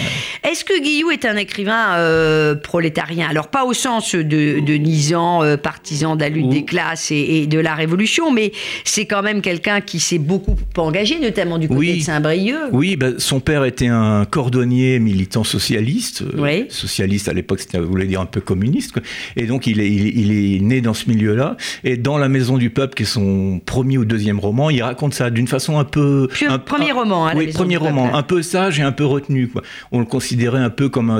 Est-ce 0.43 0.65
que 0.65 0.81
Guillou 0.81 1.11
est 1.11 1.25
un 1.25 1.37
écrivain 1.37 2.55
prolétarien? 2.63 3.27
Alors 3.29 3.47
pas 3.47 3.63
au 3.63 3.73
sens 3.73 4.15
de 4.15 4.56
de, 4.59 4.73
Nizan, 4.73 5.43
euh, 5.43 5.57
partisan 5.57 6.15
de 6.15 6.21
la 6.21 6.29
lutte 6.29 6.49
des 6.49 6.65
classes 6.65 7.11
et, 7.11 7.47
de 7.47 7.59
la 7.59 7.75
Révolution, 7.75 8.31
mais 8.31 8.51
c'est 8.83 9.05
quand 9.05 9.21
même 9.21 9.41
quelqu'un 9.41 9.81
qui 9.81 9.99
s'est 9.99 10.17
beaucoup 10.17 10.55
engagé, 10.77 11.19
notamment 11.19 11.57
du 11.57 11.67
côté 11.67 11.95
de 11.95 12.01
Saint-Brieuc. 12.01 12.69
Oui, 12.71 12.95
bah, 12.95 13.11
son 13.17 13.39
père 13.39 13.63
était 13.65 13.87
un 13.87 14.25
cordonnier 14.25 14.99
militant 14.99 15.43
socialiste. 15.43 16.23
Euh, 16.37 16.63
socialiste 16.69 17.27
à 17.27 17.33
l'époque, 17.33 17.59
ça 17.59 17.81
voulait 17.81 18.05
dire 18.05 18.21
un 18.21 18.25
peu 18.25 18.41
communiste. 18.41 18.95
Et 19.35 19.45
donc 19.45 19.67
il 19.67 19.79
est, 19.79 19.91
il, 19.91 20.31
est 20.31 20.59
né 20.59 20.81
dans 20.81 20.93
ce 20.93 21.09
milieu-là. 21.09 21.57
Et 21.83 21.97
dans 21.97 22.17
La 22.17 22.29
Maison 22.29 22.57
du 22.57 22.69
Peuple, 22.69 22.95
qui 22.95 23.03
est 23.03 23.07
son 23.07 23.61
premier 23.65 23.97
ou 23.97 24.05
deuxième 24.05 24.39
roman, 24.39 24.69
il 24.69 24.81
raconte 24.81 25.13
ça 25.13 25.29
d'une 25.29 25.47
façon 25.47 25.79
un 25.79 25.83
peu... 25.83 26.27
un, 26.47 26.59
premier 26.59 26.91
roman, 26.91 27.27
hein, 27.27 27.33
Oui, 27.35 27.47
premier 27.47 27.77
roman. 27.77 28.15
Un 28.15 28.23
peu 28.23 28.41
sage 28.41 28.79
et 28.79 28.83
un 28.83 28.91
peu 28.91 29.05
retenu. 29.05 29.47
Quoi. 29.47 29.61
On 29.91 29.99
le 29.99 30.05
considérait 30.05 30.59
un 30.59 30.69
peu 30.69 30.89
comme 30.89 31.19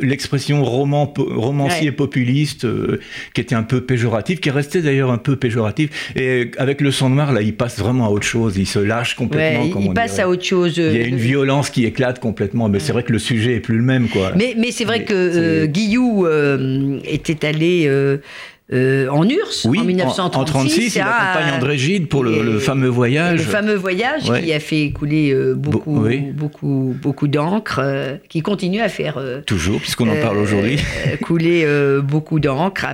l'expression 0.00 0.64
roman, 0.64 1.12
romancier 1.16 1.92
populiste 1.92 2.66
euh, 2.78 3.00
qui 3.34 3.40
était 3.40 3.54
un 3.54 3.62
peu 3.62 3.80
péjoratif, 3.80 4.40
qui 4.40 4.50
restait 4.50 4.82
d'ailleurs 4.82 5.10
un 5.10 5.18
peu 5.18 5.36
péjoratif. 5.36 6.12
Et 6.16 6.50
avec 6.58 6.80
le 6.80 6.90
sang 6.90 7.10
noir, 7.10 7.32
là, 7.32 7.42
il 7.42 7.54
passe 7.54 7.78
vraiment 7.78 8.06
à 8.06 8.10
autre 8.10 8.26
chose. 8.26 8.56
Il 8.56 8.66
se 8.66 8.78
lâche 8.78 9.14
complètement. 9.14 9.80
il 9.80 9.92
passe 9.94 10.18
à 10.18 10.28
autre 10.28 10.44
chose. 10.44 10.76
Il 10.76 10.96
y 10.96 11.02
a 11.02 11.06
une 11.06 11.16
violence 11.16 11.70
qui 11.70 11.84
éclate 11.84 12.18
complètement. 12.20 12.68
Mais 12.68 12.80
c'est 12.80 12.92
vrai 12.92 13.02
que 13.02 13.12
le 13.12 13.18
sujet 13.18 13.54
est 13.54 13.60
plus 13.60 13.76
le 13.76 13.84
même, 13.84 14.08
quoi. 14.08 14.32
Mais, 14.36 14.54
mais 14.56 14.70
c'est 14.70 14.84
vrai 14.84 15.04
que 15.04 15.14
euh, 15.14 15.66
Guillou 15.66 16.26
euh, 16.26 16.98
était 17.04 17.46
allé 17.46 17.88
euh, 18.70 19.08
en 19.08 19.26
URSS 19.26 19.64
en 19.64 19.70
1936. 19.70 20.20
En 20.20 20.44
36, 20.44 20.94
il 20.96 21.00
accompagne 21.00 21.54
André 21.54 21.78
Gide 21.78 22.08
pour 22.08 22.22
le, 22.22 22.58
fameux 22.58 22.88
voyage. 22.88 23.38
Le 23.38 23.44
fameux 23.44 23.74
voyage 23.74 24.30
qui 24.42 24.52
a 24.52 24.60
fait 24.60 24.90
couler 24.90 25.30
euh, 25.32 25.54
beaucoup, 25.54 26.06
beaucoup, 26.34 26.94
beaucoup 27.00 27.28
d'encre, 27.28 27.80
euh, 27.82 28.16
qui 28.28 28.42
continue 28.42 28.80
à 28.80 28.90
faire. 28.90 29.22
Toujours, 29.46 29.80
puisqu'on 29.80 30.08
en 30.10 30.20
parle 30.20 30.36
aujourd'hui. 30.38 30.78
couler 31.22 31.66
beaucoup 32.02 32.40
d'encre. 32.40 32.86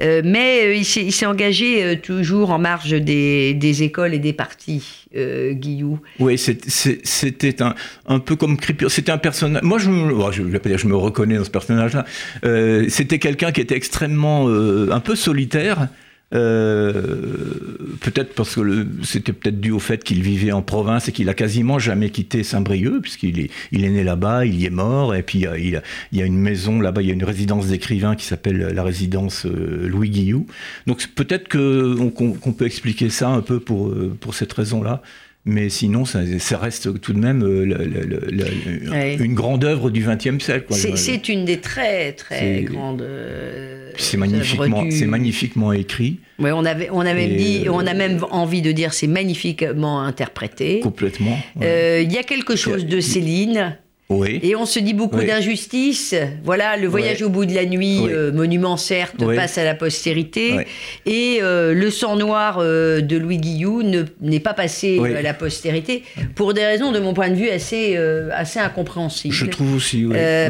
mais 0.00 0.78
il 0.78 0.84
s'est 0.84 1.26
engagé 1.26 1.98
toujours 2.02 2.50
en 2.50 2.58
marge 2.58 2.90
des, 2.90 3.54
des 3.54 3.82
écoles 3.82 4.12
et 4.12 4.18
des 4.18 4.34
partis. 4.34 5.03
Euh, 5.16 5.52
Guillou. 5.52 6.00
Oui, 6.18 6.38
c'était 6.38 7.62
un, 7.62 7.74
un, 8.06 8.18
peu 8.18 8.36
comme. 8.36 8.56
C'était 8.88 9.12
un 9.12 9.18
personnage. 9.18 9.62
Moi, 9.62 9.78
je, 9.78 9.90
je, 10.32 10.42
vais 10.42 10.58
pas 10.58 10.68
dire 10.68 10.78
je 10.78 10.88
me 10.88 10.96
reconnais 10.96 11.36
dans 11.36 11.44
ce 11.44 11.50
personnage-là. 11.50 12.04
Euh, 12.44 12.86
c'était 12.88 13.18
quelqu'un 13.18 13.52
qui 13.52 13.60
était 13.60 13.76
extrêmement, 13.76 14.48
euh, 14.48 14.90
un 14.90 15.00
peu 15.00 15.14
solitaire. 15.14 15.88
Euh, 16.32 17.76
peut-être 18.00 18.34
parce 18.34 18.56
que 18.56 18.86
c'était 19.04 19.32
peut-être 19.32 19.60
dû 19.60 19.70
au 19.70 19.78
fait 19.78 20.02
qu'il 20.02 20.22
vivait 20.22 20.52
en 20.52 20.62
province 20.62 21.08
et 21.08 21.12
qu'il 21.12 21.28
a 21.28 21.34
quasiment 21.34 21.78
jamais 21.78 22.10
quitté 22.10 22.42
Saint-Brieuc, 22.42 23.02
puisqu'il 23.02 23.38
est, 23.40 23.50
né 23.72 24.02
là-bas, 24.02 24.44
il 24.46 24.54
y 24.56 24.66
est 24.66 24.70
mort, 24.70 25.14
et 25.14 25.22
puis 25.22 25.46
euh, 25.46 25.58
il, 25.58 25.80
y 26.12 26.22
a 26.22 26.24
une 26.24 26.38
maison 26.38 26.80
là-bas, 26.80 27.02
il 27.02 27.08
y 27.08 27.10
a 27.10 27.14
une 27.14 27.24
résidence 27.24 27.68
d'écrivain 27.68 28.16
qui 28.16 28.24
s'appelle 28.24 28.58
la 28.58 28.82
résidence 28.82 29.46
euh, 29.46 29.86
Louis 29.86 30.10
Guillou. 30.10 30.46
Donc 30.86 31.06
peut-être 31.14 31.48
qu'on 31.48 32.52
peut 32.52 32.66
expliquer 32.66 33.10
ça 33.10 33.28
un 33.28 33.42
peu 33.42 33.60
pour 33.60 34.34
cette 34.34 34.52
raison-là. 34.52 35.02
Mais 35.46 35.68
sinon, 35.68 36.06
ça, 36.06 36.20
ça, 36.38 36.56
reste 36.56 37.00
tout 37.00 37.12
de 37.12 37.18
même 37.18 37.42
euh, 37.42 38.90
ouais. 38.90 39.16
une 39.20 39.34
grande 39.34 39.62
œuvre 39.62 39.90
du 39.90 40.02
XXe 40.02 40.42
siècle. 40.42 40.72
C'est 40.72 41.28
une 41.28 41.44
des 41.44 41.58
très 41.58 42.12
très 42.12 42.62
grandes. 42.62 43.02
Euh, 43.02 43.90
c'est 43.98 44.16
magnifiquement, 44.16 44.84
du... 44.84 45.06
magnifiquement 45.06 45.72
écrit. 45.72 46.18
Oui, 46.38 46.50
on 46.50 46.64
avait, 46.64 46.88
on 46.90 47.00
avait 47.00 47.30
Et 47.30 47.36
dit, 47.36 47.62
euh, 47.66 47.72
on 47.72 47.86
a 47.86 47.92
même 47.92 48.24
envie 48.30 48.62
de 48.62 48.72
dire 48.72 48.94
c'est 48.94 49.06
magnifiquement 49.06 50.00
interprété. 50.00 50.80
Complètement. 50.80 51.38
Il 51.56 51.62
ouais. 51.62 52.08
y 52.10 52.16
a 52.16 52.22
quelque 52.22 52.56
chose 52.56 52.86
de 52.86 53.00
Céline 53.00 53.76
oui. 54.18 54.40
Et 54.42 54.56
on 54.56 54.66
se 54.66 54.78
dit 54.78 54.94
beaucoup 54.94 55.18
oui. 55.18 55.26
d'injustice. 55.26 56.14
Voilà, 56.44 56.76
le 56.76 56.86
voyage 56.86 57.18
oui. 57.20 57.24
au 57.24 57.28
bout 57.28 57.44
de 57.44 57.54
la 57.54 57.64
nuit, 57.64 58.00
euh, 58.08 58.32
monument 58.32 58.76
certes, 58.76 59.24
passe 59.34 59.58
à 59.58 59.64
la 59.64 59.74
postérité. 59.74 60.66
Et 61.06 61.38
euh, 61.42 61.74
le 61.74 61.90
sang 61.90 62.16
noir 62.16 62.58
euh, 62.58 63.00
de 63.00 63.16
Louis 63.16 63.38
Guillou 63.38 63.82
n'est 64.20 64.40
pas 64.40 64.54
passé 64.54 65.00
à 65.00 65.22
la 65.22 65.34
postérité 65.34 66.02
pour 66.34 66.54
des 66.54 66.64
raisons, 66.64 66.92
de 66.92 66.98
mon 66.98 67.14
point 67.14 67.30
de 67.30 67.34
vue, 67.34 67.48
assez, 67.48 67.96
assez 68.32 68.58
incompréhensibles. 68.58 69.34
Je 69.34 69.46
trouve 69.46 69.74
aussi, 69.74 70.06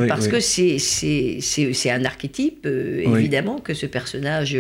Parce 0.09 0.29
que 0.29 0.41
c'est 0.41 1.91
un 1.91 2.05
archétype, 2.05 2.67
évidemment, 2.67 3.59
que 3.59 3.75
ce 3.75 3.87
personnage 3.87 4.53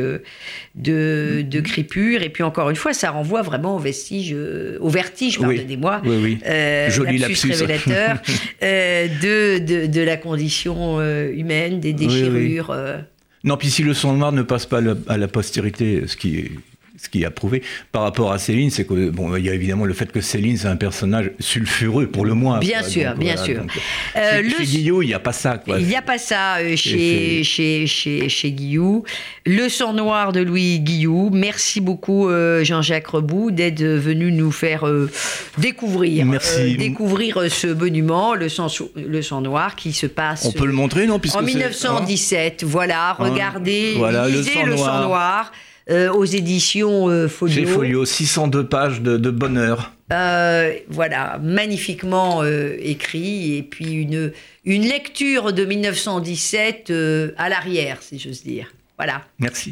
de, 0.74 1.42
de 1.42 1.60
Crépure. 1.60 2.22
Et 2.22 2.28
puis 2.28 2.42
encore 2.42 2.70
une 2.70 2.76
fois, 2.76 2.92
ça 2.92 3.10
renvoie 3.10 3.42
vraiment 3.42 3.76
au 3.76 3.78
vestige, 3.78 4.34
au 4.80 4.88
vertige, 4.88 5.38
pardonnez-moi. 5.38 6.02
Oui, 6.04 6.16
oui. 6.22 6.38
Joli 6.90 7.18
lapsus, 7.18 7.48
lapsus 7.48 7.90
révélateur. 9.02 9.60
de, 9.60 9.82
de, 9.82 9.86
de, 9.86 10.00
la 10.00 10.16
condition 10.16 11.00
euh, 11.00 11.30
humaine, 11.32 11.80
des 11.80 11.92
déchirures. 11.92 12.70
Oui, 12.70 12.76
oui. 12.76 12.80
Euh... 12.80 13.00
Non, 13.44 13.56
puis 13.56 13.70
si 13.70 13.82
le 13.82 13.92
sang 13.92 14.14
noir 14.14 14.32
ne 14.32 14.42
passe 14.42 14.66
pas 14.66 14.80
à 15.08 15.16
la 15.18 15.28
postérité, 15.28 16.06
ce 16.06 16.16
qui 16.16 16.38
est 16.38 16.52
ce 17.04 17.08
qui 17.08 17.22
est 17.22 17.26
approuvé 17.26 17.62
par 17.92 18.02
rapport 18.02 18.32
à 18.32 18.38
Céline, 18.38 18.70
c'est 18.70 18.84
que 18.84 19.10
bon, 19.10 19.36
il 19.36 19.44
y 19.44 19.48
a 19.48 19.54
évidemment 19.54 19.84
le 19.84 19.94
fait 19.94 20.10
que 20.10 20.20
Céline 20.20 20.56
c'est 20.56 20.68
un 20.68 20.76
personnage 20.76 21.30
sulfureux 21.38 22.06
pour 22.06 22.24
le 22.24 22.34
moins. 22.34 22.58
Bien 22.58 22.80
quoi. 22.80 22.88
sûr, 22.88 23.10
donc, 23.10 23.18
bien 23.18 23.34
voilà, 23.34 23.46
sûr. 23.46 23.60
Donc, 23.60 23.70
euh, 24.16 24.42
chez, 24.42 24.50
chez 24.50 24.64
Guillaume, 24.64 25.02
il 25.02 25.06
n'y 25.06 25.14
a 25.14 25.18
pas 25.18 25.32
ça. 25.32 25.58
Quoi. 25.58 25.78
Il 25.78 25.86
n'y 25.86 25.96
a 25.96 26.02
pas 26.02 26.18
ça 26.18 26.56
euh, 26.56 26.76
chez, 26.76 27.44
chez, 27.44 27.86
chez, 27.86 28.28
chez 28.28 28.50
Guillaume. 28.52 29.02
Le 29.46 29.68
sang 29.68 29.92
noir 29.92 30.32
de 30.32 30.40
Louis 30.40 30.80
Guillaume. 30.80 31.36
Merci 31.36 31.80
beaucoup 31.80 32.28
euh, 32.28 32.64
Jean-Jacques 32.64 33.08
Rebout 33.08 33.50
d'être 33.50 33.82
venu 33.82 34.32
nous 34.32 34.52
faire 34.52 34.84
découvrir, 35.58 36.26
Merci. 36.26 36.76
découvrir 36.76 37.50
ce 37.50 37.66
monument, 37.66 38.34
le 38.34 38.48
sang, 38.48 38.66
le 38.96 39.22
sang 39.22 39.40
noir 39.40 39.76
qui 39.76 39.92
se 39.92 40.06
passe. 40.06 40.44
On 40.44 40.52
peut 40.52 40.66
le 40.66 40.72
montrer, 40.72 41.06
non 41.06 41.20
En 41.34 41.42
1917. 41.42 42.62
Hein 42.62 42.66
voilà, 42.68 43.12
regardez, 43.14 43.94
voilà, 43.96 44.28
lisez 44.28 44.62
le 44.64 44.74
le 44.74 44.76
sang 44.76 45.02
noir. 45.02 45.52
Euh, 45.90 46.10
aux 46.10 46.24
éditions 46.24 47.08
euh, 47.10 47.28
Folio. 47.28 47.54
Chez 47.54 47.66
Folio, 47.66 48.04
602 48.06 48.66
pages 48.66 49.02
de, 49.02 49.18
de 49.18 49.30
bonheur. 49.30 49.92
Euh, 50.12 50.74
voilà, 50.88 51.38
magnifiquement 51.42 52.42
euh, 52.42 52.76
écrit, 52.78 53.56
et 53.56 53.62
puis 53.62 53.92
une, 53.92 54.32
une 54.64 54.82
lecture 54.82 55.52
de 55.52 55.64
1917 55.64 56.90
euh, 56.90 57.32
à 57.36 57.48
l'arrière, 57.48 57.98
si 58.02 58.18
j'ose 58.18 58.42
dire. 58.42 58.72
Voilà. 58.96 59.22
Merci. 59.38 59.70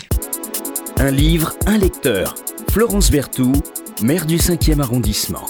Un 0.99 1.11
livre, 1.11 1.55
un 1.67 1.79
lecteur. 1.79 2.35
Florence 2.71 3.11
Berthoud, 3.11 3.63
maire 4.03 4.27
du 4.27 4.37
5e 4.37 4.81
arrondissement. 4.81 5.47